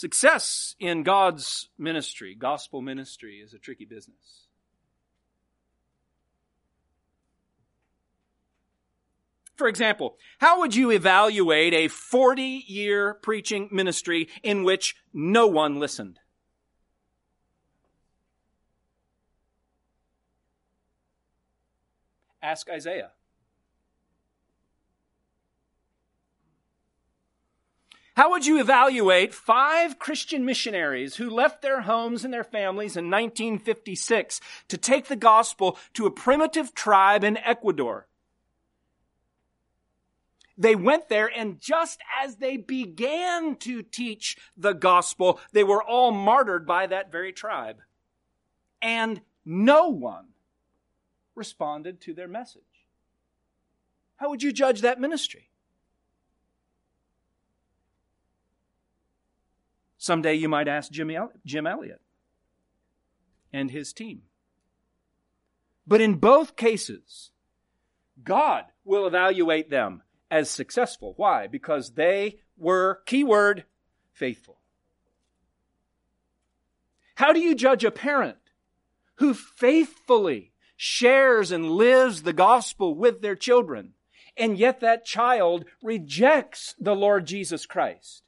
Success 0.00 0.76
in 0.80 1.02
God's 1.02 1.68
ministry, 1.76 2.34
gospel 2.34 2.80
ministry, 2.80 3.42
is 3.44 3.52
a 3.52 3.58
tricky 3.58 3.84
business. 3.84 4.46
For 9.56 9.68
example, 9.68 10.16
how 10.38 10.60
would 10.60 10.74
you 10.74 10.90
evaluate 10.90 11.74
a 11.74 11.88
40 11.88 12.64
year 12.66 13.12
preaching 13.12 13.68
ministry 13.70 14.30
in 14.42 14.64
which 14.64 14.96
no 15.12 15.46
one 15.46 15.78
listened? 15.78 16.18
Ask 22.42 22.70
Isaiah. 22.70 23.10
How 28.20 28.28
would 28.32 28.44
you 28.44 28.60
evaluate 28.60 29.32
five 29.32 29.98
Christian 29.98 30.44
missionaries 30.44 31.16
who 31.16 31.30
left 31.30 31.62
their 31.62 31.80
homes 31.80 32.22
and 32.22 32.34
their 32.34 32.44
families 32.44 32.94
in 32.94 33.10
1956 33.10 34.42
to 34.68 34.76
take 34.76 35.06
the 35.06 35.16
gospel 35.16 35.78
to 35.94 36.04
a 36.04 36.10
primitive 36.10 36.74
tribe 36.74 37.24
in 37.24 37.38
Ecuador? 37.38 38.08
They 40.58 40.76
went 40.76 41.08
there 41.08 41.28
and 41.34 41.62
just 41.62 42.02
as 42.22 42.36
they 42.36 42.58
began 42.58 43.56
to 43.56 43.82
teach 43.82 44.36
the 44.54 44.74
gospel, 44.74 45.40
they 45.54 45.64
were 45.64 45.82
all 45.82 46.10
martyred 46.10 46.66
by 46.66 46.88
that 46.88 47.10
very 47.10 47.32
tribe. 47.32 47.78
And 48.82 49.22
no 49.46 49.88
one 49.88 50.26
responded 51.34 52.02
to 52.02 52.12
their 52.12 52.28
message. 52.28 52.84
How 54.16 54.28
would 54.28 54.42
you 54.42 54.52
judge 54.52 54.82
that 54.82 55.00
ministry? 55.00 55.49
Someday 60.00 60.32
you 60.32 60.48
might 60.48 60.66
ask 60.66 60.90
Jim, 60.90 61.12
Jim 61.44 61.66
Elliot 61.66 62.00
and 63.52 63.70
his 63.70 63.92
team. 63.92 64.22
But 65.86 66.00
in 66.00 66.14
both 66.14 66.56
cases, 66.56 67.32
God 68.24 68.64
will 68.82 69.06
evaluate 69.06 69.68
them 69.68 70.02
as 70.30 70.48
successful. 70.48 71.12
Why? 71.18 71.48
Because 71.48 71.90
they 71.90 72.38
were, 72.56 73.02
keyword, 73.04 73.64
faithful. 74.10 74.56
How 77.16 77.34
do 77.34 77.40
you 77.40 77.54
judge 77.54 77.84
a 77.84 77.90
parent 77.90 78.38
who 79.16 79.34
faithfully 79.34 80.54
shares 80.78 81.52
and 81.52 81.72
lives 81.72 82.22
the 82.22 82.32
gospel 82.32 82.94
with 82.94 83.20
their 83.20 83.36
children, 83.36 83.92
and 84.34 84.56
yet 84.56 84.80
that 84.80 85.04
child 85.04 85.66
rejects 85.82 86.74
the 86.80 86.96
Lord 86.96 87.26
Jesus 87.26 87.66
Christ? 87.66 88.22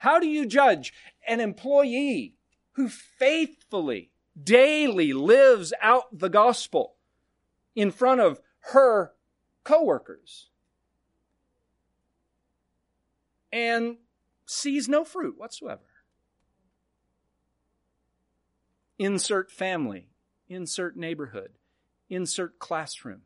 How 0.00 0.18
do 0.18 0.26
you 0.26 0.46
judge 0.46 0.94
an 1.28 1.40
employee 1.40 2.34
who 2.72 2.88
faithfully, 2.88 4.10
daily 4.42 5.12
lives 5.12 5.74
out 5.82 6.18
the 6.18 6.30
gospel 6.30 6.94
in 7.76 7.90
front 7.90 8.22
of 8.22 8.40
her 8.72 9.12
coworkers 9.62 10.48
and 13.52 13.98
sees 14.46 14.88
no 14.88 15.04
fruit 15.04 15.34
whatsoever? 15.36 15.82
Insert 18.98 19.50
family, 19.50 20.08
insert 20.48 20.96
neighborhood, 20.96 21.58
insert 22.08 22.58
classroom. 22.58 23.20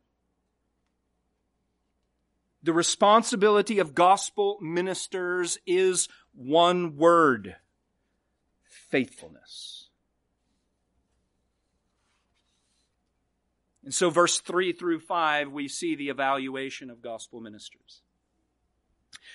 The 2.65 2.73
responsibility 2.73 3.79
of 3.79 3.95
gospel 3.95 4.59
ministers 4.61 5.59
is 5.67 6.09
one 6.35 6.97
word 6.97 7.57
faithfulness. 8.65 9.89
And 13.85 13.93
so, 13.93 14.09
verse 14.09 14.41
3 14.41 14.73
through 14.73 15.01
5, 15.01 15.51
we 15.53 15.69
see 15.69 15.95
the 15.95 16.09
evaluation 16.09 16.91
of 16.91 17.03
gospel 17.03 17.41
ministers. 17.41 18.01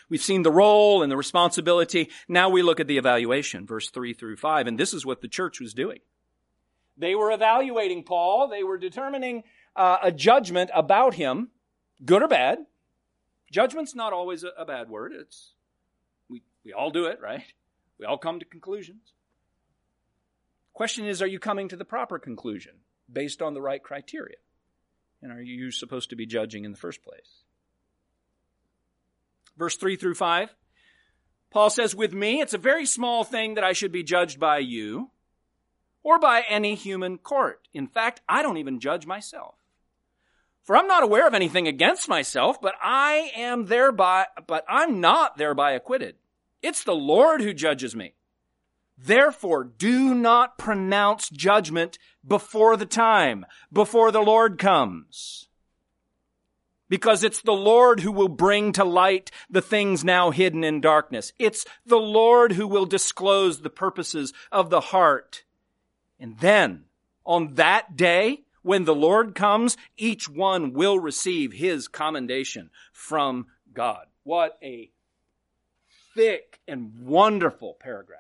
We've 0.10 0.22
seen 0.22 0.42
the 0.42 0.52
role 0.52 1.04
and 1.04 1.12
the 1.12 1.18
responsibility. 1.18 2.10
Now 2.28 2.50
we 2.50 2.64
look 2.64 2.80
at 2.80 2.88
the 2.88 2.98
evaluation, 2.98 3.68
verse 3.68 3.90
3 3.92 4.14
through 4.14 4.38
5. 4.38 4.66
And 4.66 4.80
this 4.80 4.94
is 4.94 5.06
what 5.06 5.22
the 5.22 5.28
church 5.28 5.60
was 5.60 5.74
doing. 5.74 6.00
They 6.98 7.16
were 7.16 7.32
evaluating 7.32 8.04
Paul, 8.04 8.50
they 8.50 8.64
were 8.64 8.78
determining 8.78 9.44
uh, 9.76 9.98
a 10.02 10.12
judgment 10.12 10.70
about 10.74 11.14
him, 11.14 11.50
good 12.04 12.24
or 12.24 12.28
bad. 12.28 12.60
Judgment's 13.52 13.96
not 13.96 14.14
always 14.14 14.44
a, 14.44 14.50
a 14.58 14.66
bad 14.66 14.90
word. 14.90 15.14
It's 15.16 15.54
we 16.64 16.74
all 16.74 16.92
do 16.92 17.06
it, 17.06 17.20
right? 17.22 17.44
We 17.98 18.06
all 18.06 18.18
come 18.18 18.40
to 18.40 18.46
conclusions. 18.46 19.14
Question 20.74 21.06
is, 21.06 21.22
are 21.22 21.28
you 21.28 21.40
coming 21.40 21.68
to 21.70 21.76
the 21.76 21.86
proper 21.86 22.20
conclusion 22.20 22.74
based 23.12 23.42
on 23.42 23.54
the 23.54 23.62
right 23.62 23.84
criteria? 23.84 24.38
And 25.22 25.32
are 25.32 25.42
you 25.42 25.72
supposed 25.72 26.12
to 26.12 26.16
be 26.16 26.26
judging 26.26 26.64
in 26.64 26.72
the 26.72 26.78
first 26.78 27.04
place? 27.04 27.44
verse 29.60 29.76
3 29.76 29.98
through 29.98 30.16
5. 30.16 30.56
Paul 31.52 31.70
says, 31.70 31.94
With 31.94 32.14
me, 32.14 32.42
it's 32.42 32.54
a 32.54 32.58
very 32.58 32.86
small 32.86 33.24
thing 33.24 33.56
that 33.56 33.64
I 33.64 33.74
should 33.74 33.92
be 33.92 34.04
judged 34.04 34.40
by 34.40 34.60
you 34.60 35.12
or 36.02 36.18
by 36.18 36.44
any 36.50 36.74
human 36.74 37.18
court. 37.18 37.68
In 37.74 37.88
fact, 37.88 38.22
I 38.28 38.42
don't 38.42 38.58
even 38.58 38.80
judge 38.80 39.06
myself. 39.06 39.56
For 40.64 40.78
I'm 40.78 40.88
not 40.88 41.04
aware 41.04 41.28
of 41.28 41.34
anything 41.34 41.68
against 41.68 42.08
myself, 42.08 42.62
but 42.62 42.76
I 42.82 43.32
am 43.36 43.66
thereby, 43.66 44.28
but 44.48 44.64
I'm 44.70 45.02
not 45.02 45.38
thereby 45.38 45.72
acquitted. 45.72 46.16
It's 46.62 46.84
the 46.84 46.96
Lord 46.96 47.42
who 47.42 47.54
judges 47.54 47.96
me. 47.96 48.14
Therefore, 48.98 49.64
do 49.64 50.14
not 50.14 50.58
pronounce 50.58 51.30
judgment 51.30 51.98
before 52.28 52.76
the 52.76 52.86
time, 52.86 53.46
before 53.72 54.12
the 54.12 54.22
Lord 54.22 54.58
comes. 54.58 55.48
Because 56.90 57.24
it's 57.24 57.42
the 57.42 57.54
Lord 57.54 58.02
who 58.02 58.12
will 58.12 58.28
bring 58.28 58.74
to 58.74 58.84
light 58.84 59.32
the 59.50 59.62
things 59.62 60.04
now 60.04 60.32
hidden 60.32 60.64
in 60.64 60.82
darkness. 60.82 61.32
It's 61.40 61.66
the 61.86 62.00
Lord 62.00 62.54
who 62.54 62.68
will 62.68 62.86
disclose 62.86 63.62
the 63.62 63.70
purposes 63.70 64.34
of 64.52 64.70
the 64.70 64.82
heart. 64.82 65.44
And 66.20 66.38
then, 66.40 66.86
on 67.24 67.54
that 67.54 67.96
day, 67.96 68.42
when 68.64 68.84
the 68.84 68.96
Lord 68.96 69.36
comes, 69.36 69.78
each 69.98 70.28
one 70.28 70.74
will 70.74 71.00
receive 71.00 71.54
his 71.54 71.88
commendation 71.88 72.70
from 72.92 73.48
God. 73.72 74.08
What 74.24 74.58
a 74.62 74.92
thick 76.20 76.60
and 76.68 76.92
wonderful 77.06 77.78
paragraph. 77.80 78.20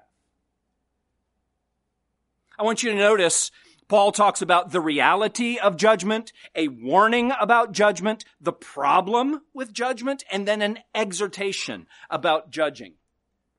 I 2.58 2.64
want 2.64 2.82
you 2.82 2.92
to 2.92 2.96
notice 2.96 3.52
Paul 3.90 4.14
talks 4.14 4.42
about 4.42 4.72
the 4.72 4.80
reality 4.80 5.58
of 5.58 5.76
judgment, 5.76 6.32
a 6.56 6.70
warning 6.70 7.34
about 7.42 7.74
judgment, 7.74 8.24
the 8.40 8.54
problem 8.54 9.42
with 9.54 9.74
judgment, 9.74 10.24
and 10.32 10.48
then 10.48 10.62
an 10.62 10.80
exhortation 10.96 11.88
about 12.10 12.52
judging. 12.52 12.94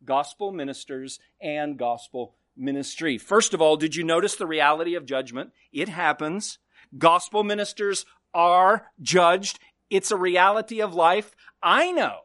Gospel 0.07 0.53
ministers 0.53 1.19
and 1.39 1.77
gospel 1.77 2.35
ministry. 2.57 3.19
First 3.19 3.53
of 3.53 3.61
all, 3.61 3.77
did 3.77 3.95
you 3.95 4.05
notice 4.05 4.37
the 4.37 4.47
reality 4.47 4.95
of 4.95 5.05
judgment? 5.05 5.51
It 5.71 5.91
happens. 5.91 6.59
Gospel 6.97 7.45
ministers 7.45 8.07
are 8.33 8.87
judged. 9.03 9.59
It's 9.91 10.11
a 10.11 10.17
reality 10.17 10.81
of 10.81 10.95
life. 10.95 11.37
I 11.63 11.93
know 11.93 12.21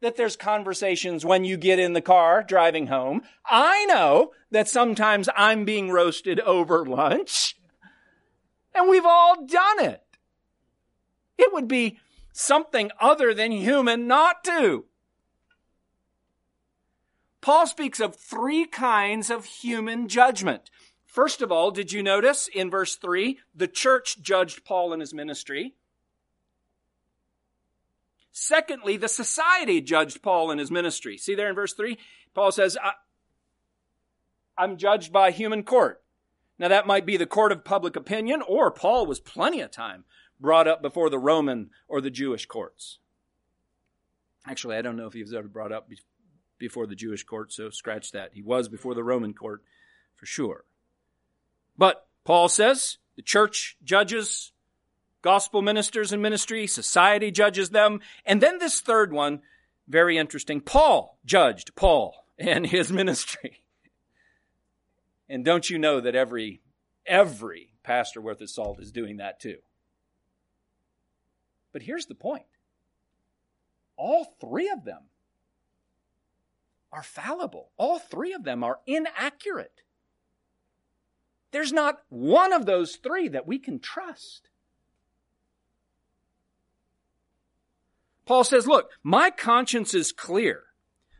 that 0.00 0.16
there's 0.16 0.36
conversations 0.36 1.24
when 1.24 1.44
you 1.44 1.56
get 1.56 1.78
in 1.78 1.92
the 1.92 2.00
car 2.00 2.42
driving 2.42 2.86
home. 2.86 3.22
I 3.44 3.84
know 3.86 4.32
that 4.50 4.68
sometimes 4.68 5.28
I'm 5.36 5.64
being 5.64 5.90
roasted 5.90 6.40
over 6.40 6.84
lunch. 6.84 7.56
And 8.74 8.88
we've 8.88 9.06
all 9.06 9.44
done 9.44 9.84
it. 9.84 10.02
It 11.36 11.52
would 11.52 11.68
be 11.68 11.98
something 12.32 12.90
other 13.00 13.34
than 13.34 13.50
human 13.52 14.06
not 14.06 14.44
to. 14.44 14.84
Paul 17.40 17.66
speaks 17.66 18.00
of 18.00 18.16
three 18.16 18.66
kinds 18.66 19.30
of 19.30 19.44
human 19.44 20.08
judgment. 20.08 20.70
First 21.06 21.40
of 21.40 21.50
all, 21.50 21.70
did 21.70 21.92
you 21.92 22.02
notice 22.02 22.48
in 22.48 22.70
verse 22.70 22.96
3, 22.96 23.38
the 23.54 23.68
church 23.68 24.20
judged 24.20 24.64
Paul 24.64 24.92
in 24.92 25.00
his 25.00 25.14
ministry. 25.14 25.74
Secondly, 28.40 28.96
the 28.96 29.08
society 29.08 29.80
judged 29.80 30.22
Paul 30.22 30.52
in 30.52 30.58
his 30.58 30.70
ministry. 30.70 31.18
See 31.18 31.34
there 31.34 31.48
in 31.48 31.56
verse 31.56 31.72
3? 31.72 31.98
Paul 32.34 32.52
says, 32.52 32.78
I'm 34.56 34.76
judged 34.76 35.12
by 35.12 35.32
human 35.32 35.64
court. 35.64 36.00
Now 36.56 36.68
that 36.68 36.86
might 36.86 37.04
be 37.04 37.16
the 37.16 37.26
court 37.26 37.50
of 37.50 37.64
public 37.64 37.96
opinion, 37.96 38.42
or 38.46 38.70
Paul 38.70 39.06
was 39.06 39.18
plenty 39.18 39.60
of 39.60 39.72
time 39.72 40.04
brought 40.38 40.68
up 40.68 40.82
before 40.82 41.10
the 41.10 41.18
Roman 41.18 41.70
or 41.88 42.00
the 42.00 42.12
Jewish 42.12 42.46
courts. 42.46 43.00
Actually, 44.46 44.76
I 44.76 44.82
don't 44.82 44.96
know 44.96 45.08
if 45.08 45.14
he 45.14 45.22
was 45.22 45.34
ever 45.34 45.48
brought 45.48 45.72
up 45.72 45.90
before 46.58 46.86
the 46.86 46.94
Jewish 46.94 47.24
court, 47.24 47.52
so 47.52 47.70
scratch 47.70 48.12
that. 48.12 48.30
He 48.34 48.42
was 48.42 48.68
before 48.68 48.94
the 48.94 49.02
Roman 49.02 49.34
court 49.34 49.64
for 50.14 50.26
sure. 50.26 50.64
But 51.76 52.06
Paul 52.24 52.48
says 52.48 52.98
the 53.16 53.22
church 53.22 53.76
judges 53.82 54.52
gospel 55.22 55.62
ministers 55.62 56.12
and 56.12 56.22
ministry, 56.22 56.66
society 56.66 57.30
judges 57.30 57.70
them. 57.70 58.00
And 58.24 58.40
then 58.40 58.58
this 58.58 58.80
third 58.80 59.12
one, 59.12 59.40
very 59.86 60.18
interesting. 60.18 60.60
Paul 60.60 61.18
judged 61.24 61.74
Paul 61.74 62.26
and 62.38 62.66
his 62.66 62.92
ministry. 62.92 63.62
And 65.28 65.44
don't 65.44 65.68
you 65.68 65.78
know 65.78 66.00
that 66.00 66.14
every, 66.14 66.60
every 67.06 67.72
pastor 67.82 68.20
worth 68.20 68.40
his 68.40 68.54
salt 68.54 68.80
is 68.80 68.92
doing 68.92 69.18
that 69.18 69.40
too? 69.40 69.58
But 71.72 71.82
here's 71.82 72.06
the 72.06 72.14
point. 72.14 72.46
All 73.96 74.36
three 74.40 74.70
of 74.70 74.84
them 74.84 75.02
are 76.92 77.02
fallible. 77.02 77.70
All 77.76 77.98
three 77.98 78.32
of 78.32 78.44
them 78.44 78.64
are 78.64 78.78
inaccurate. 78.86 79.82
There's 81.50 81.72
not 81.72 82.02
one 82.08 82.52
of 82.52 82.66
those 82.66 82.96
three 82.96 83.28
that 83.28 83.46
we 83.46 83.58
can 83.58 83.80
trust. 83.80 84.47
Paul 88.28 88.44
says, 88.44 88.66
look, 88.66 88.90
my 89.02 89.30
conscience 89.30 89.94
is 89.94 90.12
clear, 90.12 90.64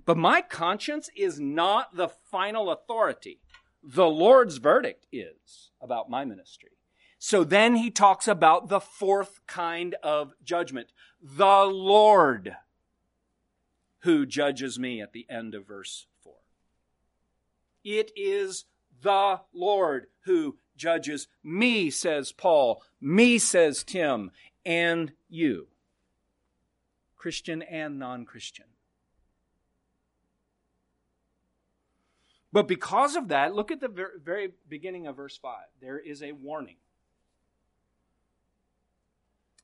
but 0.04 0.18
my 0.18 0.42
conscience 0.42 1.08
is 1.16 1.40
not 1.40 1.96
the 1.96 2.08
final 2.08 2.70
authority. 2.70 3.40
The 3.82 4.04
Lord's 4.04 4.58
verdict 4.58 5.06
is 5.10 5.70
about 5.80 6.10
my 6.10 6.26
ministry. 6.26 6.72
So 7.18 7.44
then 7.44 7.76
he 7.76 7.90
talks 7.90 8.28
about 8.28 8.68
the 8.68 8.78
fourth 8.78 9.40
kind 9.46 9.94
of 10.02 10.34
judgment. 10.44 10.92
The 11.22 11.64
Lord 11.64 12.56
who 14.00 14.26
judges 14.26 14.78
me 14.78 15.00
at 15.00 15.14
the 15.14 15.24
end 15.30 15.54
of 15.54 15.66
verse 15.66 16.08
4. 16.22 16.34
It 17.84 18.12
is 18.16 18.66
the 19.00 19.40
Lord 19.54 20.08
who 20.26 20.58
judges 20.76 21.26
me, 21.42 21.88
says 21.88 22.32
Paul, 22.32 22.82
me, 23.00 23.38
says 23.38 23.82
Tim, 23.82 24.30
and 24.66 25.12
you. 25.30 25.68
Christian 27.18 27.62
and 27.62 27.98
non 27.98 28.24
Christian. 28.24 28.66
But 32.50 32.66
because 32.66 33.14
of 33.14 33.28
that, 33.28 33.54
look 33.54 33.70
at 33.70 33.81
the 33.81 33.92
very 34.24 34.52
beginning 34.68 35.07
of 35.07 35.16
verse 35.16 35.37
5. 35.37 35.59
There 35.83 35.98
is 35.98 36.22
a 36.22 36.33
warning. 36.33 36.76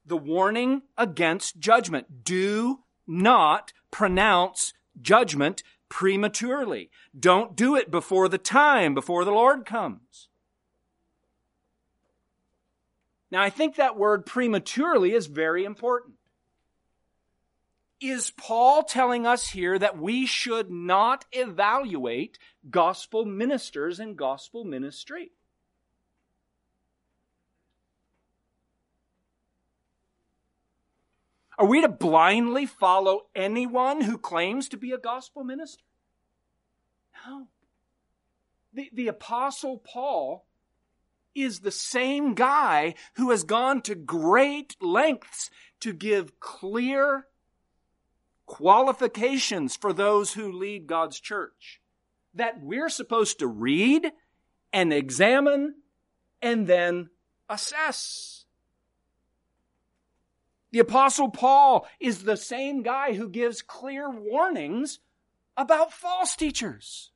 The 0.05 0.19
warning 0.19 0.83
against 0.99 1.59
judgment. 1.59 2.25
Do 2.25 2.81
not 3.07 3.73
pronounce 3.91 4.75
judgment 5.01 5.63
prematurely. 5.89 6.91
Don't 7.19 7.57
do 7.57 7.75
it 7.75 7.91
before 7.91 8.29
the 8.29 8.37
time, 8.37 8.93
before 8.93 9.25
the 9.25 9.31
Lord 9.31 9.65
comes. 9.65 10.29
Now, 13.31 13.43
I 13.43 13.49
think 13.49 13.77
that 13.77 13.97
word 13.97 14.27
prematurely 14.27 15.13
is 15.13 15.27
very 15.27 15.65
important 15.65 16.14
is 18.01 18.31
Paul 18.31 18.83
telling 18.83 19.27
us 19.27 19.49
here 19.49 19.79
that 19.79 19.99
we 19.99 20.27
should 20.27 20.71
not 20.71 21.25
evaluate 21.33 22.39
gospel 22.69 23.25
ministers 23.25 24.01
and 24.01 24.17
gospel 24.17 24.65
ministry? 24.65 25.31
Are 31.59 31.67
we 31.67 31.81
to 31.81 31.89
blindly 31.89 32.67
follow 32.67 33.27
anyone 33.35 34.01
who 34.01 34.19
claims 34.19 34.69
to 34.71 34.77
be 34.77 34.93
a 34.93 34.99
gospel 34.99 35.45
minister? 35.45 35.85
No. 37.27 37.47
The, 38.73 38.91
the 38.93 39.09
Apostle 39.09 39.79
Paul 39.79 40.47
is 41.35 41.61
the 41.61 41.71
same 41.71 42.35
guy 42.35 42.95
who 43.15 43.31
has 43.31 43.45
gone 43.45 43.83
to 43.83 43.95
great 43.95 44.77
lengths 44.81 45.51
to 45.81 45.93
give 45.93 46.41
clear 46.41 47.27
qualifications 48.47 49.77
for 49.77 49.93
those 49.93 50.33
who 50.33 50.53
lead 50.53 50.87
God's 50.87 51.19
church 51.19 51.81
that 52.35 52.63
we're 52.63 52.89
supposed 52.89 53.39
to 53.39 53.47
read 53.47 54.11
and 54.73 54.93
examine 54.93 55.75
and 56.43 56.67
then 56.67 57.11
assess. 57.49 58.45
The 60.73 60.81
apostle 60.81 61.31
Paul 61.31 61.87
is 62.01 62.25
the 62.25 62.37
same 62.37 62.83
guy 62.83 63.15
who 63.15 63.29
gives 63.29 63.63
clear 63.63 64.11
warnings 64.11 64.99
about 65.57 65.93
false 65.93 66.35
teachers. 66.35 67.13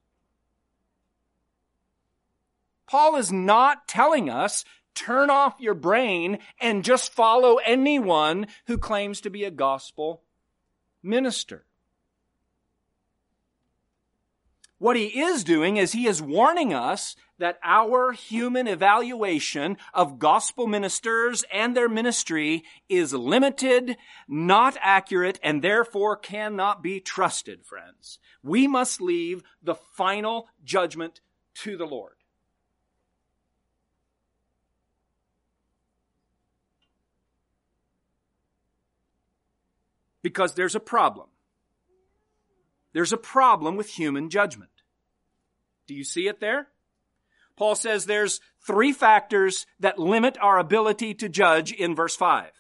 Paul 2.86 3.16
is 3.16 3.32
not 3.32 3.88
telling 3.88 4.30
us 4.30 4.64
turn 4.94 5.28
off 5.28 5.60
your 5.60 5.74
brain 5.74 6.38
and 6.60 6.84
just 6.84 7.12
follow 7.12 7.56
anyone 7.56 8.46
who 8.66 8.78
claims 8.78 9.20
to 9.22 9.30
be 9.30 9.44
a 9.44 9.50
gospel 9.50 10.22
minister. 11.02 11.64
What 14.78 14.96
he 14.96 15.20
is 15.20 15.42
doing 15.42 15.76
is 15.76 15.92
he 15.92 16.06
is 16.06 16.22
warning 16.22 16.72
us 16.72 17.16
that 17.38 17.58
our 17.64 18.12
human 18.12 18.68
evaluation 18.68 19.76
of 19.92 20.20
gospel 20.20 20.68
ministers 20.68 21.44
and 21.52 21.76
their 21.76 21.88
ministry 21.88 22.64
is 22.88 23.12
limited, 23.12 23.96
not 24.28 24.76
accurate, 24.80 25.40
and 25.42 25.62
therefore 25.62 26.16
cannot 26.16 26.80
be 26.80 27.00
trusted, 27.00 27.64
friends. 27.64 28.20
We 28.42 28.68
must 28.68 29.00
leave 29.00 29.42
the 29.60 29.74
final 29.74 30.48
judgment 30.62 31.20
to 31.62 31.76
the 31.76 31.86
Lord. 31.86 32.17
Because 40.22 40.54
there's 40.54 40.74
a 40.74 40.80
problem. 40.80 41.28
There's 42.92 43.12
a 43.12 43.18
problem 43.18 43.76
with 43.76 43.90
human 43.90 44.30
judgment. 44.30 44.70
Do 45.86 45.94
you 45.94 46.04
see 46.04 46.28
it 46.28 46.40
there? 46.40 46.68
Paul 47.56 47.74
says 47.74 48.06
there's 48.06 48.40
three 48.66 48.92
factors 48.92 49.66
that 49.80 49.98
limit 49.98 50.38
our 50.40 50.58
ability 50.58 51.14
to 51.14 51.28
judge 51.28 51.72
in 51.72 51.94
verse 51.94 52.14
5. 52.14 52.50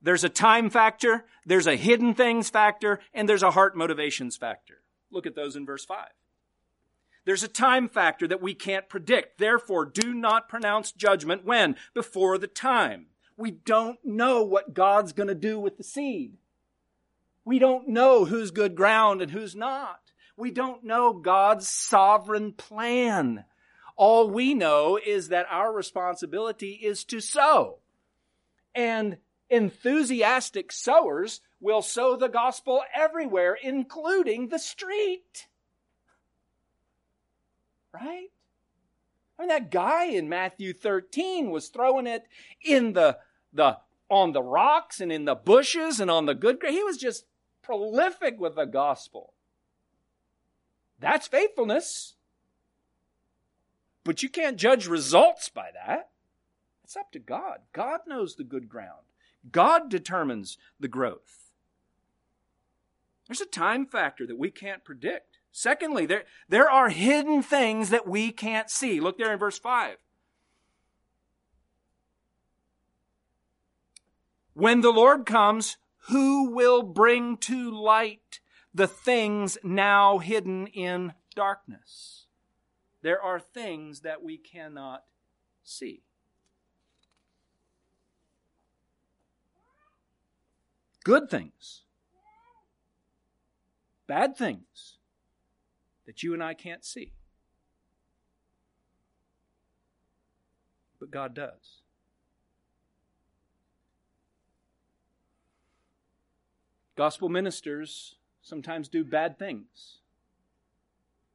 There's 0.00 0.22
a 0.22 0.28
time 0.28 0.70
factor, 0.70 1.24
there's 1.44 1.66
a 1.66 1.74
hidden 1.74 2.14
things 2.14 2.50
factor, 2.50 3.00
and 3.12 3.28
there's 3.28 3.42
a 3.42 3.50
heart 3.50 3.76
motivations 3.76 4.36
factor. 4.36 4.82
Look 5.10 5.26
at 5.26 5.34
those 5.34 5.56
in 5.56 5.66
verse 5.66 5.84
5. 5.84 6.06
There's 7.24 7.42
a 7.42 7.48
time 7.48 7.88
factor 7.88 8.28
that 8.28 8.40
we 8.40 8.54
can't 8.54 8.88
predict. 8.88 9.38
Therefore, 9.38 9.84
do 9.84 10.14
not 10.14 10.48
pronounce 10.48 10.92
judgment 10.92 11.44
when? 11.44 11.76
Before 11.92 12.38
the 12.38 12.46
time. 12.46 13.06
We 13.36 13.50
don't 13.50 13.98
know 14.04 14.42
what 14.42 14.72
God's 14.72 15.12
going 15.12 15.28
to 15.28 15.34
do 15.34 15.58
with 15.58 15.76
the 15.76 15.84
seed. 15.84 16.38
We 17.48 17.58
don't 17.58 17.88
know 17.88 18.26
who's 18.26 18.50
good 18.50 18.74
ground 18.74 19.22
and 19.22 19.30
who's 19.30 19.56
not. 19.56 20.00
We 20.36 20.50
don't 20.50 20.84
know 20.84 21.14
God's 21.14 21.66
sovereign 21.66 22.52
plan. 22.52 23.46
All 23.96 24.28
we 24.28 24.52
know 24.52 24.98
is 25.02 25.28
that 25.28 25.46
our 25.48 25.72
responsibility 25.72 26.72
is 26.72 27.04
to 27.04 27.20
sow. 27.20 27.78
And 28.74 29.16
enthusiastic 29.48 30.70
sowers 30.72 31.40
will 31.58 31.80
sow 31.80 32.16
the 32.16 32.28
gospel 32.28 32.82
everywhere, 32.94 33.56
including 33.62 34.48
the 34.48 34.58
street. 34.58 35.48
Right? 37.94 38.28
I 39.38 39.42
mean, 39.42 39.48
that 39.48 39.70
guy 39.70 40.04
in 40.04 40.28
Matthew 40.28 40.74
13 40.74 41.50
was 41.50 41.68
throwing 41.68 42.06
it 42.06 42.24
in 42.62 42.92
the, 42.92 43.16
the, 43.54 43.78
on 44.10 44.32
the 44.32 44.42
rocks 44.42 45.00
and 45.00 45.10
in 45.10 45.24
the 45.24 45.34
bushes 45.34 45.98
and 45.98 46.10
on 46.10 46.26
the 46.26 46.34
good 46.34 46.60
ground. 46.60 46.76
He 46.76 46.84
was 46.84 46.98
just 46.98 47.24
prolific 47.68 48.40
with 48.40 48.54
the 48.54 48.64
gospel. 48.64 49.34
That's 50.98 51.28
faithfulness. 51.28 52.14
But 54.04 54.22
you 54.22 54.30
can't 54.30 54.56
judge 54.56 54.86
results 54.86 55.50
by 55.50 55.68
that. 55.74 56.08
It's 56.82 56.96
up 56.96 57.12
to 57.12 57.18
God. 57.18 57.58
God 57.74 58.00
knows 58.06 58.36
the 58.36 58.44
good 58.44 58.70
ground. 58.70 59.04
God 59.52 59.90
determines 59.90 60.56
the 60.80 60.88
growth. 60.88 61.52
There's 63.26 63.42
a 63.42 63.46
time 63.46 63.84
factor 63.84 64.26
that 64.26 64.38
we 64.38 64.50
can't 64.50 64.82
predict. 64.82 65.38
Secondly, 65.52 66.06
there, 66.06 66.24
there 66.48 66.70
are 66.70 66.88
hidden 66.88 67.42
things 67.42 67.90
that 67.90 68.08
we 68.08 68.32
can't 68.32 68.70
see. 68.70 68.98
Look 68.98 69.18
there 69.18 69.30
in 69.30 69.38
verse 69.38 69.58
5. 69.58 69.98
When 74.54 74.80
the 74.80 74.90
Lord 74.90 75.26
comes, 75.26 75.76
who 76.08 76.50
will 76.50 76.82
bring 76.82 77.36
to 77.36 77.70
light 77.70 78.40
the 78.74 78.86
things 78.86 79.58
now 79.62 80.18
hidden 80.18 80.66
in 80.68 81.12
darkness? 81.34 82.26
There 83.02 83.20
are 83.20 83.38
things 83.38 84.00
that 84.00 84.22
we 84.22 84.38
cannot 84.38 85.04
see. 85.62 86.02
Good 91.04 91.30
things, 91.30 91.84
bad 94.06 94.36
things 94.36 94.98
that 96.06 96.22
you 96.22 96.34
and 96.34 96.42
I 96.42 96.54
can't 96.54 96.84
see. 96.84 97.12
But 100.98 101.10
God 101.10 101.34
does. 101.34 101.82
Gospel 106.98 107.28
ministers 107.28 108.16
sometimes 108.42 108.88
do 108.88 109.04
bad 109.04 109.38
things. 109.38 109.98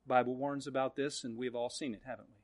The 0.03 0.09
Bible 0.09 0.35
warns 0.35 0.67
about 0.67 0.97
this, 0.97 1.23
and 1.23 1.37
we've 1.37 1.55
all 1.55 1.69
seen 1.69 1.93
it, 1.93 2.01
haven't 2.05 2.27
we? 2.27 2.35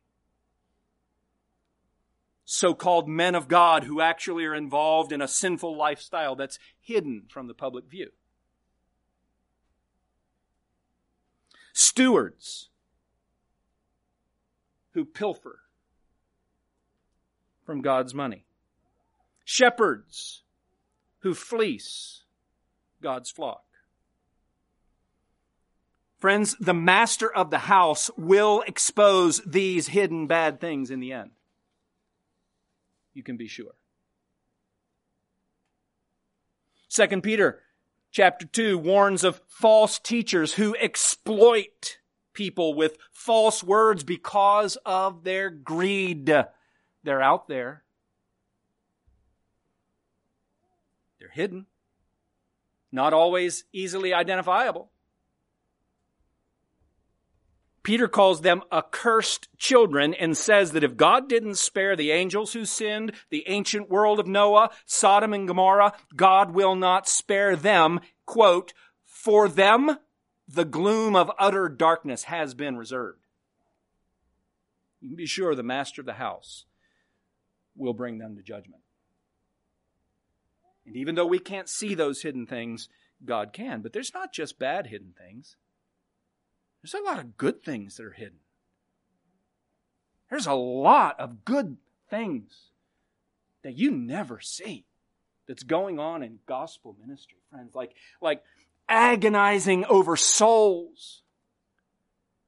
So 2.46 2.74
called 2.74 3.10
men 3.10 3.36
of 3.36 3.50
God 3.50 3.84
who 3.84 4.00
actually 4.00 4.46
are 4.46 4.56
involved 4.56 5.12
in 5.12 5.22
a 5.22 5.28
sinful 5.28 5.78
lifestyle 5.78 6.38
that's 6.38 6.60
hidden 6.80 7.24
from 7.28 7.48
the 7.48 7.54
public 7.54 7.90
view. 7.90 8.12
Stewards 11.74 12.70
who 14.92 15.04
pilfer 15.04 15.60
from 17.66 17.82
God's 17.82 18.14
money. 18.14 18.46
Shepherds 19.44 20.44
who 21.20 21.34
fleece 21.34 22.24
God's 23.02 23.32
flock. 23.32 23.64
Friends, 26.18 26.56
the 26.60 26.74
master 26.74 27.34
of 27.34 27.50
the 27.50 27.60
house 27.60 28.12
will 28.18 28.62
expose 28.68 29.42
these 29.46 29.88
hidden 29.88 30.28
bad 30.28 30.60
things 30.60 30.92
in 30.92 31.00
the 31.00 31.14
end. 31.14 31.32
You 33.14 33.24
can 33.24 33.38
be 33.38 33.48
sure. 33.48 33.74
Second 36.90 37.24
Peter 37.24 37.62
chapter 38.12 38.46
2 38.46 38.78
warns 38.78 39.24
of 39.24 39.42
false 39.48 39.98
teachers 39.98 40.56
who 40.56 40.76
exploit 40.76 42.00
people 42.34 42.74
with 42.74 42.98
false 43.12 43.64
words 43.64 44.04
because 44.04 44.78
of 44.86 45.24
their 45.24 45.50
greed. 45.50 46.26
They're 47.04 47.22
out 47.22 47.48
there. 47.48 47.84
They're 51.20 51.30
hidden 51.30 51.68
not 52.92 53.14
always 53.14 53.64
easily 53.72 54.14
identifiable. 54.14 54.92
Peter 57.82 58.08
calls 58.08 58.42
them 58.42 58.62
accursed 58.72 59.48
children 59.58 60.14
and 60.14 60.38
says 60.38 60.74
that 60.74 60.84
if 60.84 60.98
God 60.98 61.30
didn't 61.30 61.56
spare 61.56 61.96
the 61.96 62.12
angels 62.12 62.54
who 62.54 62.66
sinned, 62.66 63.14
the 63.30 63.44
ancient 63.48 63.90
world 63.90 64.20
of 64.20 64.28
Noah, 64.28 64.70
Sodom 64.86 65.34
and 65.34 65.48
Gomorrah, 65.48 65.94
God 66.16 66.52
will 66.52 66.76
not 66.76 67.08
spare 67.08 67.56
them. 67.56 68.00
Quote, 68.26 68.74
for 69.06 69.48
them, 69.48 69.98
the 70.48 70.66
gloom 70.66 71.16
of 71.16 71.32
utter 71.40 71.70
darkness 71.70 72.24
has 72.24 72.54
been 72.54 72.78
reserved. 72.78 73.26
You 75.02 75.10
can 75.10 75.16
be 75.16 75.26
sure 75.26 75.56
the 75.56 75.64
master 75.64 76.02
of 76.02 76.06
the 76.06 76.14
house 76.14 76.66
will 77.76 77.94
bring 77.94 78.18
them 78.18 78.36
to 78.36 78.44
judgment. 78.44 78.82
And 80.90 80.98
even 80.98 81.14
though 81.14 81.28
we 81.28 81.38
can't 81.38 81.70
see 81.70 81.94
those 81.94 82.24
hidden 82.24 82.48
things, 82.48 82.90
God 83.24 83.54
can. 83.54 83.82
But 83.82 83.94
there's 83.94 84.12
not 84.12 84.34
just 84.34 84.58
bad 84.58 84.88
hidden 84.88 85.14
things, 85.16 85.56
there's 86.82 86.96
a 86.96 87.06
lot 87.06 87.20
of 87.20 87.38
good 87.38 87.64
things 87.64 87.98
that 87.98 88.06
are 88.08 88.12
hidden. 88.12 88.40
There's 90.32 90.48
a 90.48 90.54
lot 90.54 91.20
of 91.20 91.46
good 91.46 91.78
things 92.10 92.72
that 93.64 93.78
you 93.78 93.92
never 93.92 94.40
see 94.40 94.86
that's 95.48 95.62
going 95.62 96.00
on 96.00 96.24
in 96.24 96.40
gospel 96.48 96.96
ministry, 97.00 97.38
friends. 97.52 97.76
Like, 97.76 97.94
like 98.20 98.42
agonizing 98.88 99.86
over 99.86 100.16
souls, 100.16 101.22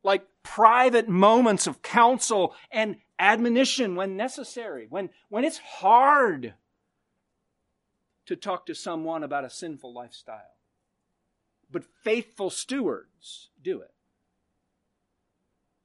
like 0.04 0.25
private 0.41 1.08
moments 1.08 1.67
of 1.67 1.84
counsel 1.84 2.56
and 2.71 2.95
admonition 3.19 3.95
when 3.95 4.17
necessary, 4.17 4.88
when, 4.89 5.11
when 5.30 5.43
it's 5.43 5.59
hard 5.59 6.55
to 8.32 8.38
talk 8.38 8.65
to 8.65 8.73
someone 8.73 9.23
about 9.23 9.43
a 9.43 9.49
sinful 9.49 9.93
lifestyle. 9.93 10.55
But 11.69 11.84
faithful 12.01 12.49
stewards 12.49 13.49
do 13.61 13.82
it. 13.82 13.91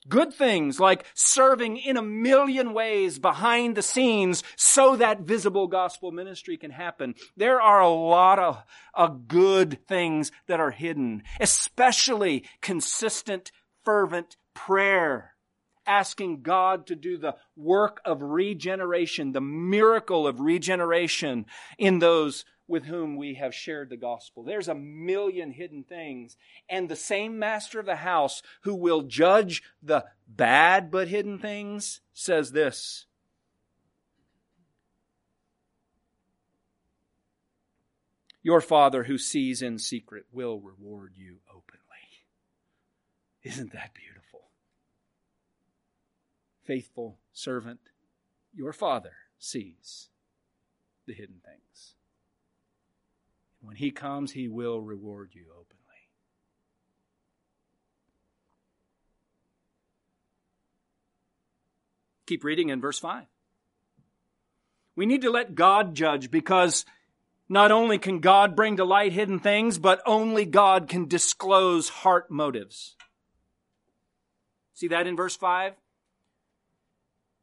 Good 0.08 0.32
things 0.32 0.78
like 0.78 1.04
serving 1.14 1.78
in 1.78 1.96
a 1.96 2.02
million 2.02 2.72
ways 2.72 3.18
behind 3.18 3.76
the 3.76 3.82
scenes 3.82 4.44
so 4.54 4.94
that 4.94 5.22
visible 5.22 5.66
gospel 5.66 6.12
ministry 6.12 6.56
can 6.56 6.70
happen. 6.70 7.16
There 7.36 7.60
are 7.60 7.80
a 7.80 7.90
lot 7.90 8.38
of, 8.38 8.62
of 8.94 9.26
good 9.26 9.84
things 9.88 10.30
that 10.46 10.60
are 10.60 10.70
hidden, 10.70 11.24
especially 11.40 12.44
consistent, 12.60 13.50
fervent 13.84 14.36
prayer 14.54 15.35
asking 15.86 16.42
God 16.42 16.86
to 16.86 16.94
do 16.94 17.16
the 17.16 17.36
work 17.56 18.00
of 18.04 18.22
regeneration, 18.22 19.32
the 19.32 19.40
miracle 19.40 20.26
of 20.26 20.40
regeneration 20.40 21.46
in 21.78 21.98
those 21.98 22.44
with 22.68 22.84
whom 22.84 23.16
we 23.16 23.34
have 23.34 23.54
shared 23.54 23.90
the 23.90 23.96
gospel. 23.96 24.42
There's 24.42 24.68
a 24.68 24.74
million 24.74 25.52
hidden 25.52 25.84
things. 25.84 26.36
And 26.68 26.88
the 26.88 26.96
same 26.96 27.38
master 27.38 27.78
of 27.78 27.86
the 27.86 27.96
house 27.96 28.42
who 28.62 28.74
will 28.74 29.02
judge 29.02 29.62
the 29.82 30.04
bad 30.26 30.90
but 30.90 31.08
hidden 31.08 31.38
things 31.38 32.00
says 32.12 32.52
this. 32.52 33.06
Your 38.42 38.60
Father 38.60 39.04
who 39.04 39.18
sees 39.18 39.60
in 39.60 39.78
secret 39.78 40.24
will 40.32 40.60
reward 40.60 41.14
you 41.16 41.38
openly. 41.48 41.80
Isn't 43.42 43.72
that 43.72 43.92
beautiful? 43.94 44.50
Faithful 46.66 47.18
servant, 47.32 47.78
your 48.52 48.72
Father 48.72 49.12
sees 49.38 50.08
the 51.06 51.14
hidden 51.14 51.36
things. 51.44 51.94
When 53.60 53.76
He 53.76 53.92
comes, 53.92 54.32
He 54.32 54.48
will 54.48 54.80
reward 54.80 55.30
you 55.32 55.44
openly. 55.52 55.76
Keep 62.26 62.42
reading 62.42 62.70
in 62.70 62.80
verse 62.80 62.98
5. 62.98 63.26
We 64.96 65.06
need 65.06 65.22
to 65.22 65.30
let 65.30 65.54
God 65.54 65.94
judge 65.94 66.32
because 66.32 66.84
not 67.48 67.70
only 67.70 67.98
can 67.98 68.18
God 68.18 68.56
bring 68.56 68.78
to 68.78 68.84
light 68.84 69.12
hidden 69.12 69.38
things, 69.38 69.78
but 69.78 70.02
only 70.04 70.44
God 70.44 70.88
can 70.88 71.06
disclose 71.06 71.88
heart 71.88 72.28
motives. 72.28 72.96
See 74.74 74.88
that 74.88 75.06
in 75.06 75.14
verse 75.14 75.36
5? 75.36 75.74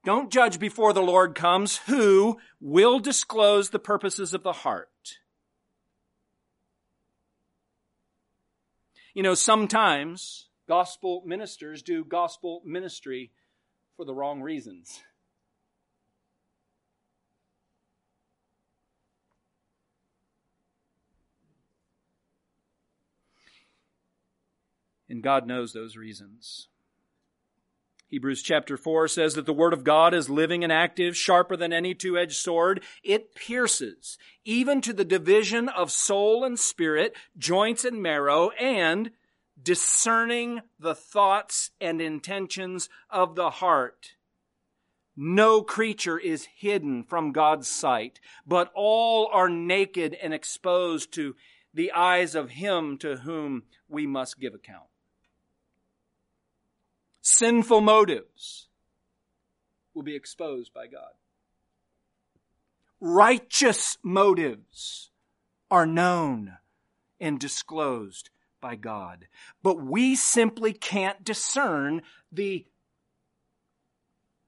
Don't 0.04 0.32
judge 0.32 0.60
before 0.60 0.92
the 0.92 1.02
Lord 1.02 1.34
comes, 1.34 1.78
who 1.78 2.38
will 2.60 3.00
disclose 3.00 3.70
the 3.70 3.80
purposes 3.80 4.34
of 4.34 4.44
the 4.44 4.52
heart. 4.52 5.20
You 9.14 9.24
know, 9.24 9.34
sometimes 9.34 10.50
gospel 10.68 11.24
ministers 11.26 11.82
do 11.82 12.04
gospel 12.04 12.62
ministry 12.66 13.32
for 13.96 14.06
the 14.06 14.14
wrong 14.14 14.42
reasons. 14.42 15.02
And 25.08 25.22
God 25.22 25.46
knows 25.46 25.74
those 25.74 25.96
reasons. 25.96 26.70
Hebrews 28.14 28.44
chapter 28.44 28.78
4 28.78 29.08
says 29.08 29.34
that 29.34 29.48
the 29.48 29.54
Word 29.54 29.74
of 29.74 29.84
God 29.84 30.14
is 30.14 30.30
living 30.30 30.64
and 30.64 30.72
active, 30.72 31.18
sharper 31.18 31.58
than 31.58 31.74
any 31.74 31.96
two 31.96 32.16
edged 32.16 32.36
sword. 32.36 32.84
It 33.04 33.34
pierces 33.34 34.20
even 34.46 34.82
to 34.82 34.94
the 34.94 35.04
division 35.04 35.68
of 35.68 35.92
soul 35.92 36.44
and 36.44 36.60
spirit, 36.60 37.16
joints 37.40 37.84
and 37.84 38.04
marrow, 38.04 38.52
and 38.52 39.10
discerning 39.60 40.62
the 40.80 40.94
thoughts 40.94 41.72
and 41.82 42.00
intentions 42.00 42.88
of 43.10 43.34
the 43.34 43.50
heart. 43.50 44.12
No 45.18 45.64
creature 45.64 46.20
is 46.20 46.48
hidden 46.56 47.06
from 47.06 47.32
God's 47.32 47.68
sight, 47.68 48.20
but 48.46 48.72
all 48.76 49.28
are 49.34 49.50
naked 49.50 50.16
and 50.22 50.36
exposed 50.36 51.12
to 51.14 51.36
the 51.74 51.92
eyes 51.92 52.36
of 52.36 52.52
Him 52.52 53.00
to 53.00 53.16
whom 53.16 53.64
we 53.90 54.06
must 54.06 54.40
give 54.40 54.54
account 54.54 54.86
sinful 57.44 57.82
motives 57.82 58.70
will 59.94 60.02
be 60.02 60.16
exposed 60.16 60.74
by 60.74 60.88
God. 60.88 61.12
Righteous 63.02 63.98
motives 64.02 65.12
are 65.70 65.86
known 65.86 66.54
and 67.20 67.38
disclosed 67.38 68.30
by 68.62 68.78
God. 68.78 69.28
But 69.62 69.84
we 69.84 70.16
simply 70.16 70.72
can't 70.72 71.26
discern 71.26 72.04
the, 72.32 72.66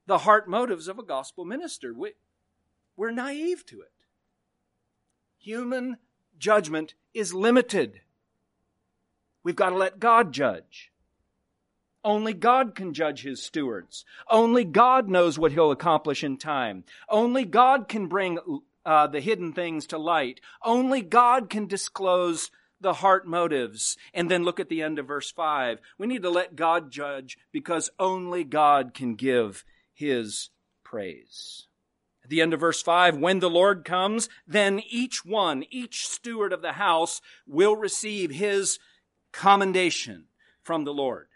the 0.06 0.18
heart 0.18 0.48
motives 0.48 0.88
of 0.88 0.98
a 0.98 1.02
gospel 1.02 1.44
minister. 1.44 1.92
We, 1.92 2.12
we're 2.96 3.10
naive 3.10 3.66
to 3.66 3.82
it. 3.82 3.92
Human 5.36 5.98
judgment 6.38 6.94
is 7.12 7.34
limited. 7.34 8.00
We've 9.42 9.54
got 9.54 9.68
to 9.68 9.76
let 9.76 10.00
God 10.00 10.32
judge. 10.32 10.92
Only 12.06 12.34
God 12.34 12.76
can 12.76 12.94
judge 12.94 13.22
his 13.22 13.42
stewards. 13.42 14.04
Only 14.30 14.62
God 14.62 15.08
knows 15.08 15.40
what 15.40 15.50
he'll 15.50 15.72
accomplish 15.72 16.22
in 16.22 16.36
time. 16.36 16.84
Only 17.08 17.44
God 17.44 17.88
can 17.88 18.06
bring 18.06 18.38
uh, 18.84 19.08
the 19.08 19.20
hidden 19.20 19.52
things 19.52 19.88
to 19.88 19.98
light. 19.98 20.40
Only 20.64 21.02
God 21.02 21.50
can 21.50 21.66
disclose 21.66 22.52
the 22.80 22.92
heart 22.92 23.26
motives. 23.26 23.96
And 24.14 24.30
then 24.30 24.44
look 24.44 24.60
at 24.60 24.68
the 24.68 24.82
end 24.82 25.00
of 25.00 25.08
verse 25.08 25.32
5. 25.32 25.80
We 25.98 26.06
need 26.06 26.22
to 26.22 26.30
let 26.30 26.54
God 26.54 26.92
judge 26.92 27.38
because 27.50 27.90
only 27.98 28.44
God 28.44 28.94
can 28.94 29.16
give 29.16 29.64
his 29.92 30.50
praise. 30.84 31.66
At 32.22 32.30
the 32.30 32.40
end 32.40 32.54
of 32.54 32.60
verse 32.60 32.82
5, 32.82 33.18
when 33.18 33.40
the 33.40 33.50
Lord 33.50 33.84
comes, 33.84 34.28
then 34.46 34.80
each 34.88 35.24
one, 35.24 35.64
each 35.70 36.06
steward 36.06 36.52
of 36.52 36.62
the 36.62 36.74
house 36.74 37.20
will 37.48 37.74
receive 37.74 38.30
his 38.30 38.78
commendation 39.32 40.26
from 40.62 40.84
the 40.84 40.94
Lord. 40.94 41.26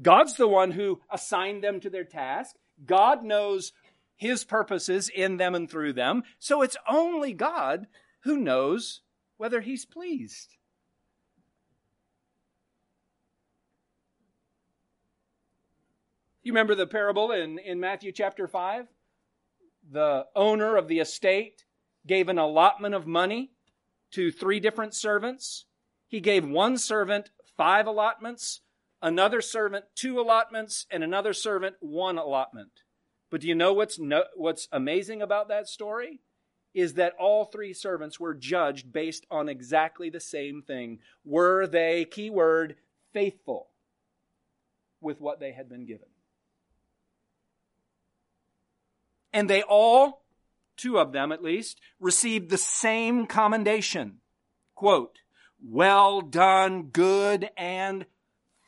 God's 0.00 0.34
the 0.34 0.48
one 0.48 0.70
who 0.70 1.00
assigned 1.10 1.62
them 1.62 1.80
to 1.80 1.90
their 1.90 2.04
task. 2.04 2.56
God 2.84 3.22
knows 3.22 3.72
his 4.16 4.44
purposes 4.44 5.10
in 5.14 5.36
them 5.36 5.54
and 5.54 5.70
through 5.70 5.94
them. 5.94 6.22
So 6.38 6.62
it's 6.62 6.76
only 6.88 7.32
God 7.32 7.86
who 8.20 8.36
knows 8.36 9.00
whether 9.36 9.60
he's 9.60 9.86
pleased. 9.86 10.56
You 16.42 16.52
remember 16.52 16.74
the 16.74 16.86
parable 16.86 17.32
in, 17.32 17.58
in 17.58 17.80
Matthew 17.80 18.12
chapter 18.12 18.48
5? 18.48 18.86
The 19.90 20.26
owner 20.34 20.76
of 20.76 20.88
the 20.88 21.00
estate 21.00 21.64
gave 22.06 22.28
an 22.28 22.38
allotment 22.38 22.94
of 22.94 23.06
money 23.06 23.52
to 24.12 24.30
three 24.30 24.60
different 24.60 24.94
servants. 24.94 25.66
He 26.08 26.20
gave 26.20 26.46
one 26.46 26.78
servant 26.78 27.30
five 27.56 27.86
allotments, 27.86 28.62
another 29.02 29.40
servant 29.40 29.84
two 29.94 30.20
allotments, 30.20 30.86
and 30.90 31.02
another 31.02 31.32
servant 31.32 31.76
one 31.80 32.18
allotment. 32.18 32.70
But 33.30 33.42
do 33.42 33.48
you 33.48 33.54
know 33.54 33.72
what's, 33.72 33.98
no, 33.98 34.24
what's 34.34 34.68
amazing 34.72 35.22
about 35.22 35.48
that 35.48 35.68
story? 35.68 36.20
Is 36.74 36.94
that 36.94 37.14
all 37.18 37.44
three 37.44 37.72
servants 37.72 38.20
were 38.20 38.34
judged 38.34 38.92
based 38.92 39.26
on 39.30 39.48
exactly 39.48 40.10
the 40.10 40.20
same 40.20 40.62
thing. 40.62 40.98
Were 41.24 41.66
they, 41.66 42.04
keyword, 42.04 42.76
faithful 43.12 43.68
with 45.00 45.20
what 45.20 45.40
they 45.40 45.52
had 45.52 45.68
been 45.68 45.86
given? 45.86 46.08
And 49.32 49.48
they 49.48 49.62
all, 49.62 50.24
two 50.76 50.98
of 50.98 51.12
them 51.12 51.32
at 51.32 51.42
least, 51.42 51.80
received 52.00 52.50
the 52.50 52.58
same 52.58 53.26
commendation. 53.26 54.18
Quote, 54.74 55.18
well 55.62 56.20
done, 56.20 56.84
good 56.84 57.50
and 57.56 58.06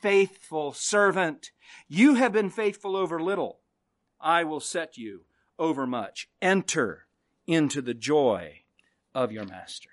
faithful 0.03 0.73
servant. 0.73 1.51
You 1.87 2.15
have 2.15 2.33
been 2.33 2.49
faithful 2.49 2.97
over 2.97 3.21
little. 3.21 3.61
I 4.19 4.43
will 4.43 4.59
set 4.59 4.97
you 4.97 5.21
over 5.57 5.87
much. 5.87 6.29
Enter 6.41 7.05
into 7.47 7.81
the 7.81 7.93
joy 7.93 8.63
of 9.15 9.31
your 9.31 9.45
master. 9.45 9.89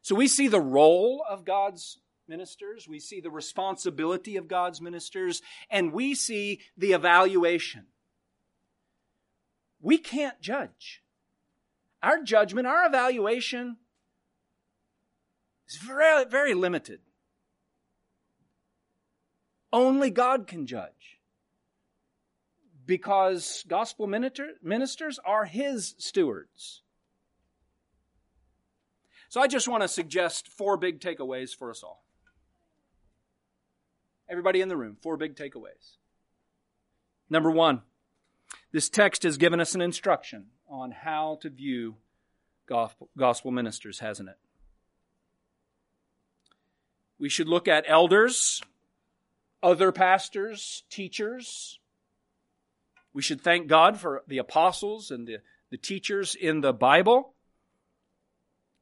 So 0.00 0.14
we 0.14 0.26
see 0.26 0.48
the 0.48 0.60
role 0.60 1.22
of 1.28 1.44
God's 1.44 1.98
ministers, 2.26 2.88
we 2.88 2.98
see 2.98 3.20
the 3.20 3.30
responsibility 3.30 4.36
of 4.36 4.48
God's 4.48 4.80
ministers, 4.80 5.42
and 5.68 5.92
we 5.92 6.14
see 6.14 6.60
the 6.78 6.92
evaluation. 6.92 7.86
We 9.82 9.98
can't 9.98 10.40
judge. 10.40 11.02
Our 12.02 12.22
judgment, 12.22 12.66
our 12.66 12.86
evaluation 12.86 13.76
is 15.70 15.76
very, 15.76 16.24
very 16.24 16.54
limited. 16.54 17.00
Only 19.72 20.10
God 20.10 20.46
can 20.46 20.66
judge. 20.66 21.20
Because 22.84 23.64
gospel 23.68 24.08
ministers 24.08 25.20
are 25.24 25.44
His 25.44 25.94
stewards. 25.98 26.82
So 29.28 29.40
I 29.40 29.46
just 29.46 29.68
want 29.68 29.82
to 29.82 29.88
suggest 29.88 30.48
four 30.48 30.76
big 30.76 30.98
takeaways 30.98 31.54
for 31.54 31.70
us 31.70 31.84
all. 31.84 32.02
Everybody 34.28 34.60
in 34.60 34.68
the 34.68 34.76
room, 34.76 34.96
four 35.00 35.16
big 35.16 35.36
takeaways. 35.36 35.98
Number 37.28 37.50
one, 37.50 37.82
this 38.72 38.88
text 38.88 39.22
has 39.22 39.36
given 39.36 39.60
us 39.60 39.76
an 39.76 39.80
instruction 39.80 40.46
on 40.68 40.90
how 40.90 41.38
to 41.42 41.50
view 41.50 41.96
gospel 42.66 43.50
ministers, 43.52 44.00
hasn't 44.00 44.28
it? 44.28 44.38
We 47.20 47.28
should 47.28 47.48
look 47.48 47.68
at 47.68 47.84
elders, 47.86 48.62
other 49.62 49.92
pastors, 49.92 50.84
teachers. 50.88 51.78
We 53.12 53.20
should 53.20 53.42
thank 53.42 53.66
God 53.68 53.98
for 53.98 54.22
the 54.26 54.38
apostles 54.38 55.10
and 55.10 55.28
the, 55.28 55.36
the 55.70 55.76
teachers 55.76 56.34
in 56.34 56.62
the 56.62 56.72
Bible. 56.72 57.34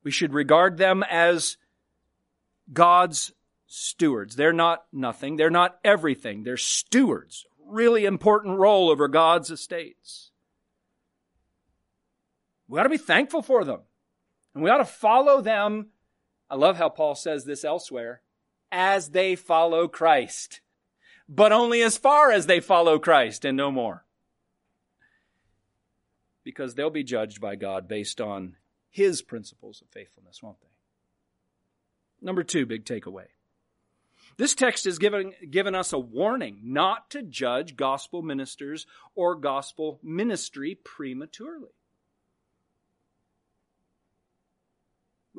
We 0.05 0.13
should 0.13 0.33
regard 0.33 0.79
them 0.79 1.03
as 1.03 1.57
God's 2.73 3.33
stewards. 3.67 4.37
They're 4.37 4.53
not 4.53 4.85
nothing. 4.93 5.35
They're 5.35 5.51
not 5.51 5.81
everything. 5.85 6.45
They're 6.45 6.57
stewards. 6.57 7.45
Really 7.67 8.05
important 8.05 8.59
role 8.59 8.89
over 8.89 9.09
God's 9.09 9.51
estates. 9.51 10.31
We 12.69 12.79
ought 12.79 12.85
to 12.85 12.89
be 12.89 12.99
thankful 12.99 13.43
for 13.43 13.65
them. 13.65 13.81
And 14.55 14.63
we 14.63 14.71
ought 14.71 14.79
to 14.79 14.85
follow 14.85 15.41
them. 15.41 15.89
I 16.49 16.55
love 16.55 16.79
how 16.79 16.89
Paul 16.89 17.17
says 17.17 17.45
this 17.45 17.65
elsewhere 17.65 18.23
as 18.71 19.11
they 19.11 19.35
follow 19.37 19.89
Christ, 19.89 20.61
but 21.29 21.53
only 21.53 21.83
as 21.83 21.97
far 21.97 22.31
as 22.31 22.47
they 22.47 22.61
follow 22.61 22.99
Christ 22.99 23.45
and 23.45 23.57
no 23.57 23.71
more. 23.71 24.05
Because 26.45 26.75
they'll 26.75 26.91
be 26.91 27.05
judged 27.05 27.41
by 27.41 27.57
God 27.57 27.89
based 27.89 28.21
on 28.21 28.57
his 28.91 29.23
principles 29.23 29.83
of 29.83 29.89
faithfulness, 29.89 30.43
won't 30.43 30.61
they? 30.61 30.67
Number 32.21 32.43
two, 32.43 32.67
big 32.67 32.85
takeaway. 32.85 33.27
This 34.37 34.55
text 34.55 34.87
is 34.87 34.99
given, 34.99 35.33
given 35.51 35.75
us 35.75 35.93
a 35.93 35.99
warning 35.99 36.61
not 36.63 37.11
to 37.11 37.23
judge 37.23 37.77
gospel 37.77 38.23
ministers 38.23 38.87
or 39.15 39.35
gospel 39.35 39.99
ministry 40.03 40.79
prematurely. 40.85 41.71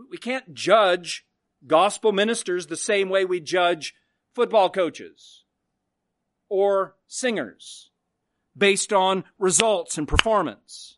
We 0.10 0.18
can't 0.18 0.54
judge 0.54 1.26
gospel 1.66 2.12
ministers 2.12 2.68
the 2.68 2.78
same 2.78 3.10
way 3.10 3.26
we 3.26 3.40
judge 3.40 3.96
football 4.34 4.70
coaches 4.70 5.44
or 6.48 6.96
singers 7.08 7.90
based 8.58 8.92
on 8.92 9.24
results 9.38 9.98
and 9.98 10.08
performance. 10.08 10.98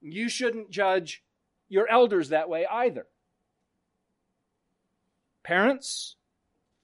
You 0.00 0.28
shouldn't 0.28 0.70
judge 0.70 1.22
your 1.68 1.88
elders 1.88 2.28
that 2.28 2.48
way 2.48 2.66
either. 2.66 3.06
Parents, 5.42 6.16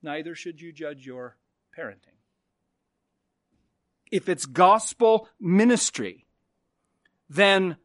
neither 0.03 0.35
should 0.35 0.61
you 0.61 0.73
judge 0.73 1.07
your 1.07 1.37
parenting. 1.77 2.17
If 4.11 4.29
it's 4.29 4.47
gospel 4.47 5.29
ministry, 5.39 6.27
then 7.29 7.77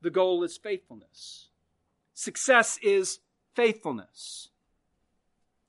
the 0.00 0.10
goal 0.10 0.44
is 0.44 0.56
faithfulness. 0.56 1.45
Success 2.16 2.78
is 2.82 3.18
faithfulness. 3.54 4.48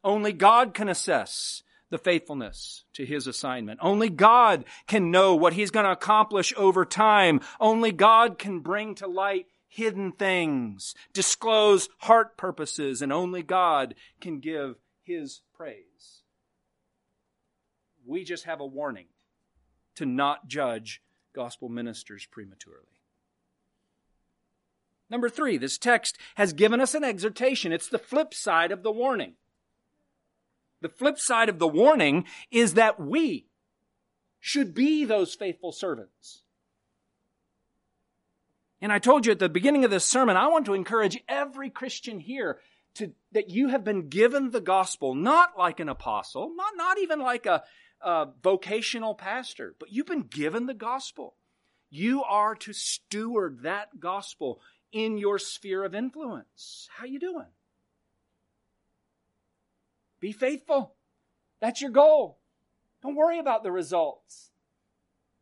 Only 0.01 0.31
God 0.31 0.73
can 0.73 0.87
assess 0.87 1.61
the 1.89 1.97
faithfulness 1.97 2.85
to 2.93 3.05
his 3.05 3.27
assignment. 3.27 3.81
Only 3.83 4.09
God 4.09 4.63
can 4.87 5.11
know 5.11 5.35
what 5.35 5.51
he's 5.51 5.71
going 5.71 5.83
to 5.85 5.91
accomplish 5.91 6.53
over 6.55 6.85
time. 6.85 7.41
Only 7.59 7.91
God 7.91 8.39
can 8.39 8.61
bring 8.61 8.95
to 8.95 9.07
light 9.07 9.47
hidden 9.67 10.13
things, 10.13 10.95
disclose 11.11 11.89
heart 11.97 12.37
purposes, 12.37 13.01
and 13.01 13.11
only 13.11 13.43
God 13.43 13.93
can 14.21 14.39
give 14.39 14.75
his 15.03 15.41
praise. 15.53 16.23
We 18.05 18.23
just 18.23 18.45
have 18.45 18.61
a 18.61 18.65
warning 18.65 19.07
to 19.95 20.05
not 20.05 20.47
judge 20.47 21.01
gospel 21.35 21.67
ministers 21.67 22.25
prematurely. 22.25 22.96
Number 25.09 25.29
three, 25.29 25.57
this 25.57 25.77
text 25.77 26.17
has 26.35 26.53
given 26.53 26.81
us 26.81 26.93
an 26.93 27.03
exhortation. 27.03 27.71
It's 27.71 27.87
the 27.87 27.99
flip 27.99 28.33
side 28.33 28.71
of 28.71 28.83
the 28.83 28.91
warning. 28.91 29.33
The 30.81 30.89
flip 30.89 31.17
side 31.17 31.49
of 31.49 31.59
the 31.59 31.67
warning 31.67 32.25
is 32.51 32.73
that 32.75 32.99
we 32.99 33.47
should 34.39 34.73
be 34.73 35.05
those 35.05 35.33
faithful 35.33 35.71
servants. 35.71 36.43
And 38.79 38.91
I 38.91 38.99
told 38.99 39.25
you 39.25 39.31
at 39.31 39.39
the 39.39 39.49
beginning 39.49 39.85
of 39.85 39.91
this 39.91 40.05
sermon, 40.05 40.37
I 40.37 40.47
want 40.47 40.65
to 40.67 40.75
encourage 40.75 41.17
every 41.27 41.69
Christian 41.69 42.19
here 42.19 42.59
to, 42.95 43.11
that 43.31 43.49
you 43.49 43.69
have 43.69 43.83
been 43.83 44.09
given 44.09 44.51
the 44.51 44.61
gospel, 44.61 45.15
not 45.15 45.57
like 45.57 45.79
an 45.79 45.89
apostle, 45.89 46.51
not, 46.55 46.73
not 46.75 46.99
even 46.99 47.19
like 47.19 47.45
a, 47.45 47.63
a 48.01 48.27
vocational 48.43 49.15
pastor, 49.15 49.75
but 49.79 49.91
you've 49.91 50.05
been 50.05 50.23
given 50.23 50.67
the 50.67 50.73
gospel. 50.75 51.35
You 51.89 52.23
are 52.23 52.53
to 52.55 52.73
steward 52.73 53.63
that 53.63 53.99
gospel 53.99 54.61
in 54.91 55.17
your 55.17 55.39
sphere 55.39 55.83
of 55.83 55.93
influence. 55.93 56.87
How 56.95 57.05
you 57.05 57.19
doing? 57.19 57.47
Be 60.19 60.31
faithful. 60.31 60.95
That's 61.59 61.81
your 61.81 61.91
goal. 61.91 62.39
Don't 63.01 63.15
worry 63.15 63.39
about 63.39 63.63
the 63.63 63.71
results. 63.71 64.51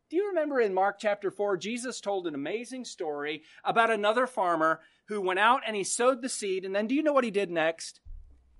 Do 0.09 0.17
you 0.17 0.27
remember 0.29 0.59
in 0.59 0.73
Mark 0.73 0.97
chapter 0.99 1.31
4, 1.31 1.57
Jesus 1.57 1.99
told 1.99 2.27
an 2.27 2.35
amazing 2.35 2.85
story 2.85 3.43
about 3.63 3.89
another 3.89 4.27
farmer 4.27 4.81
who 5.07 5.21
went 5.21 5.39
out 5.39 5.61
and 5.65 5.75
he 5.75 5.83
sowed 5.83 6.21
the 6.21 6.29
seed, 6.29 6.65
and 6.65 6.75
then 6.75 6.87
do 6.87 6.95
you 6.95 7.03
know 7.03 7.13
what 7.13 7.23
he 7.23 7.31
did 7.31 7.49
next? 7.49 8.01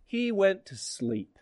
He 0.06 0.32
went 0.32 0.66
to 0.68 0.76
sleep. 0.76 1.38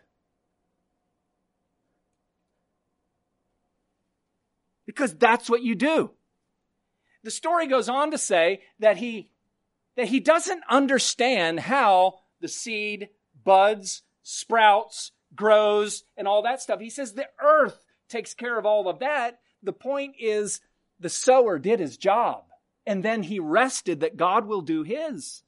Because 4.85 5.15
that's 5.15 5.49
what 5.49 5.63
you 5.63 5.75
do. 5.75 6.11
The 7.23 7.31
story 7.31 7.67
goes 7.67 7.87
on 7.87 8.11
to 8.11 8.17
say 8.17 8.61
that 8.79 8.97
he, 8.97 9.31
that 9.95 10.07
he 10.07 10.19
doesn't 10.19 10.63
understand 10.69 11.59
how 11.59 12.19
the 12.41 12.47
seed 12.47 13.09
buds, 13.43 14.03
sprouts, 14.23 15.11
grows, 15.35 16.03
and 16.17 16.27
all 16.27 16.43
that 16.43 16.61
stuff. 16.61 16.79
He 16.79 16.89
says 16.89 17.13
the 17.13 17.29
earth 17.41 17.85
takes 18.09 18.33
care 18.33 18.57
of 18.57 18.65
all 18.65 18.87
of 18.87 18.99
that. 18.99 19.39
The 19.61 19.73
point 19.73 20.15
is 20.19 20.61
the 20.99 21.09
sower 21.09 21.59
did 21.59 21.79
his 21.79 21.97
job 21.97 22.43
and 22.85 23.03
then 23.03 23.23
he 23.23 23.39
rested 23.39 24.01
that 24.01 24.17
God 24.17 24.45
will 24.45 24.61
do 24.61 24.83
his. 24.83 25.43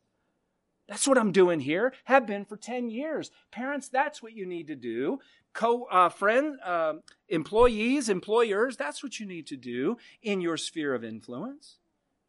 That's 0.88 1.08
what 1.08 1.18
I'm 1.18 1.32
doing 1.32 1.60
here. 1.60 1.94
Have 2.04 2.28
been 2.28 2.46
for 2.46 2.58
10 2.58 2.90
years. 2.90 3.32
Parents, 3.52 3.90
that's 3.90 4.22
what 4.22 4.34
you 4.34 4.46
need 4.46 4.68
to 4.68 4.76
do. 4.76 5.20
Co, 5.54 5.86
uh, 5.86 6.10
friend, 6.10 6.60
uh, 6.64 6.94
employees, 7.28 8.10
employers, 8.10 8.78
that's 8.78 9.02
what 9.02 9.20
you 9.20 9.26
need 9.26 9.48
to 9.48 9.58
do 9.58 9.98
in 10.22 10.42
your 10.42 10.58
sphere 10.58 10.94
of 10.94 11.04
influence. 11.04 11.78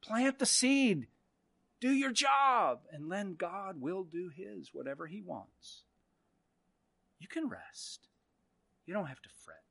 Plant 0.01 0.39
the 0.39 0.47
seed. 0.47 1.09
Do 1.81 1.91
your 1.91 2.13
job. 2.13 2.81
And 2.91 3.11
then 3.11 3.35
God 3.35 3.81
will 3.81 4.05
do 4.05 4.31
his, 4.35 4.71
whatever 4.73 5.07
he 5.07 5.21
wants 5.21 5.85
you 7.19 7.29
can 7.29 7.49
rest. 7.49 8.09
You 8.87 8.95
don't 8.95 9.07
have 9.07 9.23
to 9.23 9.29
fret. 9.45 9.63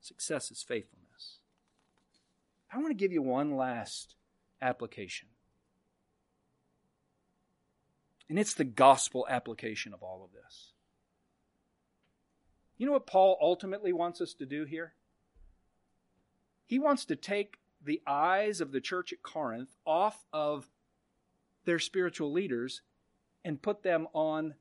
Success 0.00 0.50
is 0.50 0.62
faithfulness. 0.62 1.38
I 2.72 2.78
want 2.78 2.90
to 2.90 2.94
give 2.94 3.12
you 3.12 3.22
one 3.22 3.56
last 3.56 4.14
application. 4.62 5.28
And 8.28 8.38
it's 8.38 8.54
the 8.54 8.64
gospel 8.64 9.26
application 9.28 9.94
of 9.94 10.02
all 10.02 10.22
of 10.24 10.32
this. 10.32 10.72
You 12.76 12.86
know 12.86 12.92
what 12.92 13.06
Paul 13.06 13.38
ultimately 13.40 13.92
wants 13.92 14.20
us 14.20 14.34
to 14.34 14.46
do 14.46 14.64
here? 14.64 14.94
He 16.66 16.78
wants 16.78 17.06
to 17.06 17.16
take 17.16 17.57
the 17.82 18.00
eyes 18.06 18.60
of 18.60 18.72
the 18.72 18.80
church 18.80 19.12
at 19.12 19.22
Corinth 19.22 19.76
off 19.86 20.24
of 20.32 20.68
their 21.64 21.78
spiritual 21.78 22.32
leaders 22.32 22.82
and 23.44 23.62
put 23.62 23.82
them 23.82 24.08
on 24.12 24.54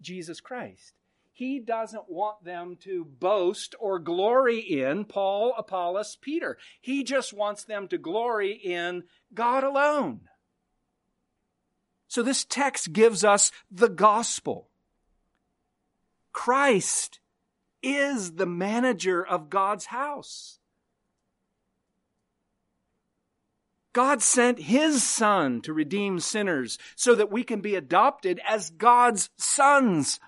Jesus 0.00 0.40
Christ. 0.40 0.94
He 1.32 1.58
doesn't 1.58 2.08
want 2.08 2.44
them 2.44 2.76
to 2.82 3.04
boast 3.04 3.74
or 3.80 3.98
glory 3.98 4.60
in 4.60 5.04
Paul, 5.04 5.52
Apollos, 5.58 6.16
Peter. 6.20 6.56
He 6.80 7.02
just 7.02 7.32
wants 7.32 7.64
them 7.64 7.88
to 7.88 7.98
glory 7.98 8.52
in 8.52 9.04
God 9.34 9.64
alone. 9.64 10.20
So 12.06 12.22
this 12.22 12.44
text 12.44 12.92
gives 12.92 13.24
us 13.24 13.50
the 13.70 13.88
gospel. 13.88 14.68
Christ 16.32 17.18
is 17.82 18.34
the 18.34 18.46
manager 18.46 19.26
of 19.26 19.50
God's 19.50 19.86
house. 19.86 20.60
God 23.94 24.20
sent 24.20 24.58
His 24.58 25.02
Son 25.02 25.62
to 25.62 25.72
redeem 25.72 26.18
sinners 26.20 26.78
so 26.96 27.14
that 27.14 27.30
we 27.30 27.44
can 27.44 27.62
be 27.62 27.76
adopted 27.76 28.40
as 28.46 28.68
God's 28.70 29.30
sons. 29.38 30.20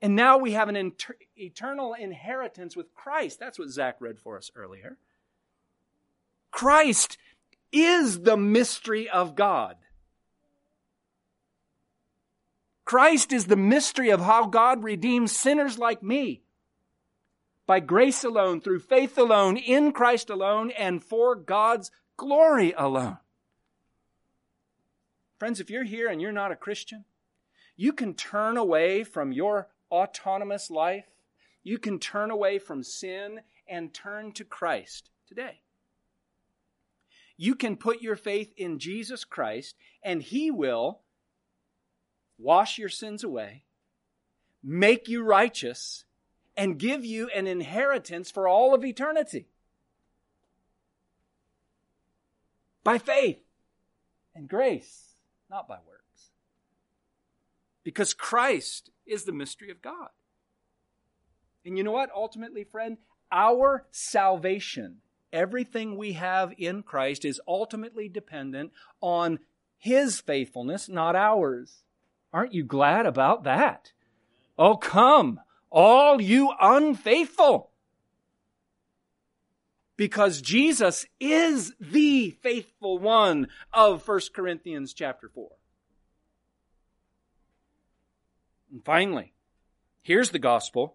And 0.00 0.14
now 0.14 0.38
we 0.38 0.52
have 0.52 0.68
an 0.68 0.76
inter- 0.76 1.16
eternal 1.36 1.94
inheritance 1.94 2.76
with 2.76 2.94
Christ. 2.94 3.40
That's 3.40 3.58
what 3.58 3.70
Zach 3.70 3.96
read 4.00 4.20
for 4.20 4.36
us 4.36 4.50
earlier. 4.54 4.98
Christ 6.50 7.16
is 7.72 8.20
the 8.20 8.36
mystery 8.36 9.08
of 9.08 9.34
God. 9.34 9.76
Christ 12.84 13.32
is 13.32 13.46
the 13.46 13.56
mystery 13.56 14.10
of 14.10 14.20
how 14.20 14.46
God 14.46 14.84
redeems 14.84 15.34
sinners 15.34 15.78
like 15.78 16.02
me. 16.02 16.42
By 17.66 17.80
grace 17.80 18.24
alone, 18.24 18.60
through 18.60 18.80
faith 18.80 19.18
alone, 19.18 19.56
in 19.56 19.92
Christ 19.92 20.30
alone, 20.30 20.70
and 20.70 21.02
for 21.02 21.34
God's 21.34 21.90
glory 22.18 22.74
alone. 22.76 23.16
Friends, 25.38 25.60
if 25.60 25.70
you're 25.70 25.84
here 25.84 26.08
and 26.08 26.20
you're 26.20 26.32
not 26.32 26.52
a 26.52 26.56
Christian, 26.56 27.06
You 27.80 27.92
can 27.92 28.12
turn 28.14 28.56
away 28.56 29.04
from 29.04 29.30
your 29.30 29.68
autonomous 29.90 30.68
life. 30.68 31.06
You 31.62 31.78
can 31.78 32.00
turn 32.00 32.32
away 32.32 32.58
from 32.58 32.82
sin 32.82 33.40
and 33.68 33.94
turn 33.94 34.32
to 34.32 34.44
Christ 34.44 35.10
today. 35.28 35.60
You 37.36 37.54
can 37.54 37.76
put 37.76 38.02
your 38.02 38.16
faith 38.16 38.52
in 38.56 38.80
Jesus 38.80 39.24
Christ, 39.24 39.76
and 40.02 40.20
He 40.20 40.50
will 40.50 41.02
wash 42.36 42.78
your 42.78 42.88
sins 42.88 43.22
away, 43.22 43.62
make 44.60 45.06
you 45.06 45.22
righteous, 45.22 46.04
and 46.56 46.80
give 46.80 47.04
you 47.04 47.28
an 47.28 47.46
inheritance 47.46 48.28
for 48.28 48.48
all 48.48 48.74
of 48.74 48.84
eternity. 48.84 49.46
By 52.84 52.98
faith 52.98 53.40
and 54.34 54.48
grace, 54.48 55.14
not 55.50 55.68
by 55.68 55.78
works. 55.86 56.30
Because 57.84 58.14
Christ 58.14 58.90
is 59.06 59.24
the 59.24 59.32
mystery 59.32 59.70
of 59.70 59.82
God. 59.82 60.10
And 61.64 61.76
you 61.76 61.84
know 61.84 61.92
what? 61.92 62.10
Ultimately, 62.14 62.64
friend, 62.64 62.98
our 63.30 63.86
salvation, 63.90 64.98
everything 65.32 65.96
we 65.96 66.12
have 66.12 66.54
in 66.56 66.82
Christ, 66.82 67.24
is 67.24 67.40
ultimately 67.46 68.08
dependent 68.08 68.72
on 69.00 69.38
His 69.76 70.20
faithfulness, 70.20 70.88
not 70.88 71.16
ours. 71.16 71.82
Aren't 72.32 72.54
you 72.54 72.64
glad 72.64 73.06
about 73.06 73.44
that? 73.44 73.92
Oh, 74.58 74.76
come, 74.76 75.40
all 75.70 76.20
you 76.20 76.52
unfaithful. 76.60 77.70
Because 79.98 80.40
Jesus 80.40 81.04
is 81.18 81.74
the 81.80 82.30
faithful 82.40 82.98
one 82.98 83.48
of 83.74 84.06
1 84.06 84.20
Corinthians 84.32 84.94
chapter 84.94 85.28
4. 85.28 85.50
And 88.70 88.84
finally, 88.84 89.34
here's 90.00 90.30
the 90.30 90.38
gospel. 90.38 90.94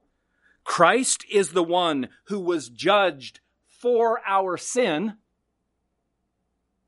Christ 0.64 1.26
is 1.30 1.50
the 1.50 1.64
one 1.64 2.08
who 2.26 2.40
was 2.40 2.70
judged 2.70 3.42
for 3.68 4.22
our 4.26 4.56
sin 4.56 5.18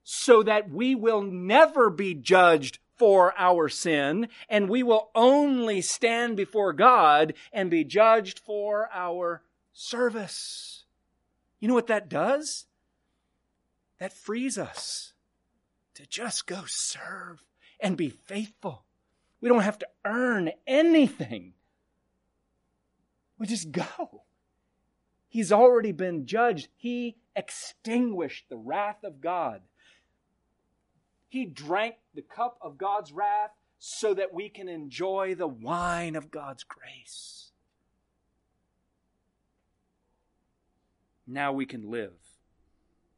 so 0.04 0.42
that 0.42 0.70
we 0.70 0.96
will 0.96 1.22
never 1.22 1.90
be 1.90 2.14
judged 2.14 2.80
for 2.96 3.34
our 3.38 3.68
sin, 3.68 4.30
and 4.48 4.70
we 4.70 4.84
will 4.84 5.10
only 5.14 5.82
stand 5.82 6.38
before 6.38 6.72
God 6.72 7.34
and 7.52 7.70
be 7.70 7.84
judged 7.84 8.40
for 8.40 8.88
our 8.94 9.44
service. 9.74 10.75
You 11.60 11.68
know 11.68 11.74
what 11.74 11.88
that 11.88 12.10
does? 12.10 12.66
That 14.00 14.14
frees 14.14 14.58
us 14.58 15.14
to 15.94 16.06
just 16.06 16.48
go 16.48 16.64
serve 16.66 17.44
and 17.80 17.96
be 17.96 18.10
faithful. 18.10 18.86
We 19.42 19.50
don't 19.50 19.62
have 19.62 19.80
to 19.80 19.88
earn 20.04 20.52
anything. 20.68 21.54
We 23.38 23.48
just 23.48 23.72
go. 23.72 24.24
He's 25.28 25.52
already 25.52 25.92
been 25.92 26.26
judged. 26.26 26.70
He 26.76 27.18
extinguished 27.36 28.46
the 28.50 28.58
wrath 28.58 29.04
of 29.04 29.22
God 29.22 29.62
he 31.36 31.46
drank 31.46 31.96
the 32.14 32.22
cup 32.22 32.58
of 32.62 32.78
God's 32.78 33.12
wrath 33.12 33.52
so 33.78 34.14
that 34.14 34.34
we 34.34 34.48
can 34.48 34.70
enjoy 34.70 35.36
the 35.36 35.48
wine 35.48 36.16
of 36.16 36.32
God's 36.32 36.64
grace. 36.64 37.45
Now 41.28 41.52
we 41.52 41.66
can 41.66 41.90
live 41.90 42.14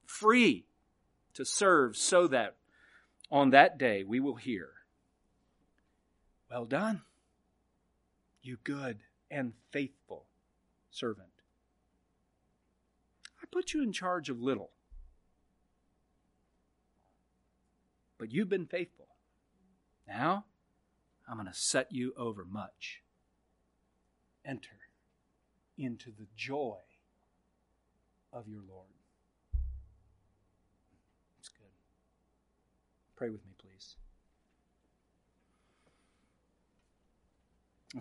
free 0.05 0.65
to 1.33 1.43
serve 1.45 1.97
so 1.97 2.27
that 2.27 2.55
on 3.29 3.49
that 3.51 3.77
day 3.77 4.03
we 4.03 4.19
will 4.19 4.35
hear, 4.35 4.69
Well 6.49 6.65
done, 6.65 7.01
you 8.41 8.57
good 8.63 8.99
and 9.29 9.53
faithful 9.71 10.25
servant. 10.89 11.27
I 13.41 13.45
put 13.51 13.73
you 13.73 13.83
in 13.83 13.91
charge 13.91 14.29
of 14.29 14.41
little. 14.41 14.71
but 18.17 18.31
you've 18.31 18.49
been 18.49 18.65
faithful. 18.65 19.07
Now, 20.07 20.45
I'm 21.27 21.37
going 21.37 21.47
to 21.47 21.53
set 21.53 21.91
you 21.91 22.13
over 22.17 22.45
much. 22.45 23.01
Enter 24.45 24.77
into 25.77 26.11
the 26.11 26.27
joy 26.35 26.77
of 28.37 28.47
your 28.47 28.61
Lord. 28.69 28.85
That's 31.37 31.49
good. 31.49 31.65
Pray 33.15 33.29
with 33.29 33.43
me, 33.45 33.53
please. 33.57 33.95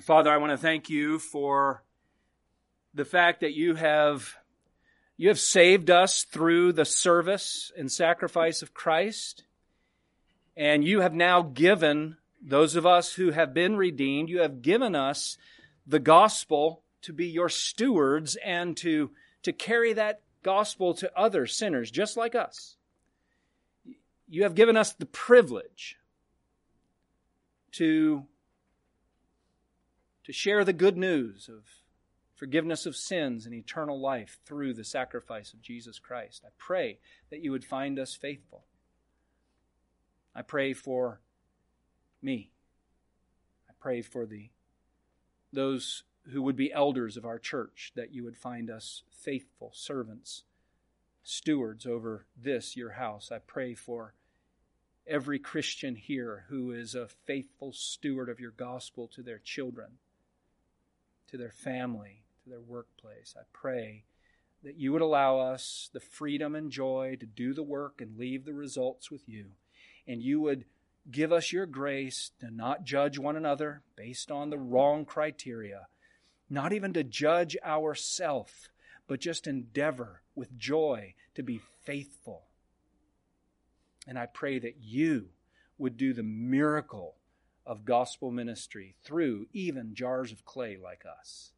Father, 0.02 0.30
I 0.30 0.36
want 0.36 0.52
to 0.52 0.58
thank 0.58 0.90
you 0.90 1.18
for 1.18 1.82
the 2.92 3.06
fact 3.06 3.40
that 3.40 3.54
you 3.54 3.76
have 3.76 4.36
you 5.16 5.28
have 5.28 5.40
saved 5.40 5.90
us 5.90 6.24
through 6.24 6.74
the 6.74 6.84
service 6.84 7.72
and 7.74 7.90
sacrifice 7.90 8.60
of 8.60 8.74
Christ. 8.74 9.44
And 10.54 10.84
you 10.84 11.00
have 11.00 11.14
now 11.14 11.40
given 11.40 12.18
those 12.42 12.76
of 12.76 12.84
us 12.84 13.14
who 13.14 13.30
have 13.30 13.54
been 13.54 13.76
redeemed, 13.76 14.28
you 14.28 14.40
have 14.40 14.60
given 14.60 14.94
us 14.94 15.38
the 15.86 15.98
gospel 15.98 16.82
to 17.02 17.14
be 17.14 17.26
your 17.26 17.48
stewards 17.48 18.36
and 18.44 18.76
to, 18.76 19.10
to 19.42 19.52
carry 19.54 19.94
that 19.94 20.20
gospel 20.46 20.94
to 20.94 21.18
other 21.18 21.44
sinners 21.44 21.90
just 21.90 22.16
like 22.16 22.36
us. 22.36 22.76
You 24.28 24.44
have 24.44 24.54
given 24.54 24.76
us 24.76 24.92
the 24.92 25.04
privilege 25.04 25.96
to, 27.72 28.22
to 30.24 30.32
share 30.32 30.64
the 30.64 30.72
good 30.72 30.96
news 30.96 31.50
of 31.52 31.64
forgiveness 32.36 32.86
of 32.86 32.94
sins 32.94 33.44
and 33.44 33.54
eternal 33.56 33.98
life 33.98 34.38
through 34.46 34.74
the 34.74 34.84
sacrifice 34.84 35.52
of 35.52 35.62
Jesus 35.62 35.98
Christ. 35.98 36.44
I 36.46 36.50
pray 36.58 37.00
that 37.30 37.42
you 37.42 37.50
would 37.50 37.64
find 37.64 37.98
us 37.98 38.14
faithful. 38.14 38.62
I 40.32 40.42
pray 40.42 40.74
for 40.74 41.20
me. 42.22 42.50
I 43.68 43.72
pray 43.80 44.00
for 44.00 44.26
the 44.26 44.50
those 45.52 46.04
who 46.32 46.42
would 46.42 46.56
be 46.56 46.72
elders 46.72 47.16
of 47.16 47.24
our 47.24 47.38
church 47.38 47.92
that 47.94 48.12
you 48.12 48.24
would 48.24 48.36
find 48.36 48.70
us 48.70 49.02
faithful 49.10 49.70
servants, 49.74 50.42
stewards 51.22 51.86
over 51.86 52.26
this 52.36 52.76
your 52.76 52.92
house. 52.92 53.30
I 53.32 53.38
pray 53.38 53.74
for 53.74 54.14
every 55.06 55.38
Christian 55.38 55.94
here 55.96 56.44
who 56.48 56.72
is 56.72 56.94
a 56.94 57.08
faithful 57.08 57.72
steward 57.72 58.28
of 58.28 58.40
your 58.40 58.50
gospel 58.50 59.08
to 59.08 59.22
their 59.22 59.38
children, 59.38 59.98
to 61.28 61.36
their 61.36 61.52
family, 61.52 62.22
to 62.42 62.50
their 62.50 62.60
workplace. 62.60 63.34
I 63.38 63.44
pray 63.52 64.04
that 64.62 64.76
you 64.76 64.92
would 64.92 65.02
allow 65.02 65.38
us 65.38 65.90
the 65.92 66.00
freedom 66.00 66.54
and 66.54 66.70
joy 66.70 67.16
to 67.20 67.26
do 67.26 67.54
the 67.54 67.62
work 67.62 68.00
and 68.00 68.18
leave 68.18 68.44
the 68.44 68.54
results 68.54 69.10
with 69.10 69.28
you 69.28 69.52
and 70.06 70.22
you 70.22 70.40
would 70.40 70.64
give 71.10 71.32
us 71.32 71.52
your 71.52 71.66
grace 71.66 72.30
to 72.40 72.50
not 72.50 72.84
judge 72.84 73.18
one 73.18 73.36
another 73.36 73.82
based 73.96 74.30
on 74.30 74.50
the 74.50 74.58
wrong 74.58 75.04
criteria, 75.04 75.86
not 76.48 76.72
even 76.72 76.92
to 76.94 77.04
judge 77.04 77.56
ourself, 77.64 78.68
but 79.06 79.20
just 79.20 79.46
endeavor 79.46 80.22
with 80.34 80.56
joy 80.56 81.14
to 81.34 81.42
be 81.42 81.60
faithful. 81.82 82.42
And 84.06 84.18
I 84.18 84.26
pray 84.26 84.58
that 84.58 84.76
you 84.80 85.30
would 85.78 85.96
do 85.96 86.12
the 86.12 86.22
miracle 86.22 87.16
of 87.66 87.84
gospel 87.84 88.30
ministry 88.30 88.94
through 89.02 89.46
even 89.52 89.94
jars 89.94 90.30
of 90.30 90.44
clay 90.44 90.76
like 90.76 91.02
us. 91.20 91.52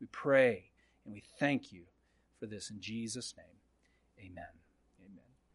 We 0.00 0.06
pray 0.12 0.70
and 1.04 1.14
we 1.14 1.22
thank 1.38 1.72
you 1.72 1.84
for 2.38 2.46
this 2.46 2.70
in 2.70 2.80
Jesus' 2.80 3.34
name. 3.36 4.26
Amen. 4.30 4.65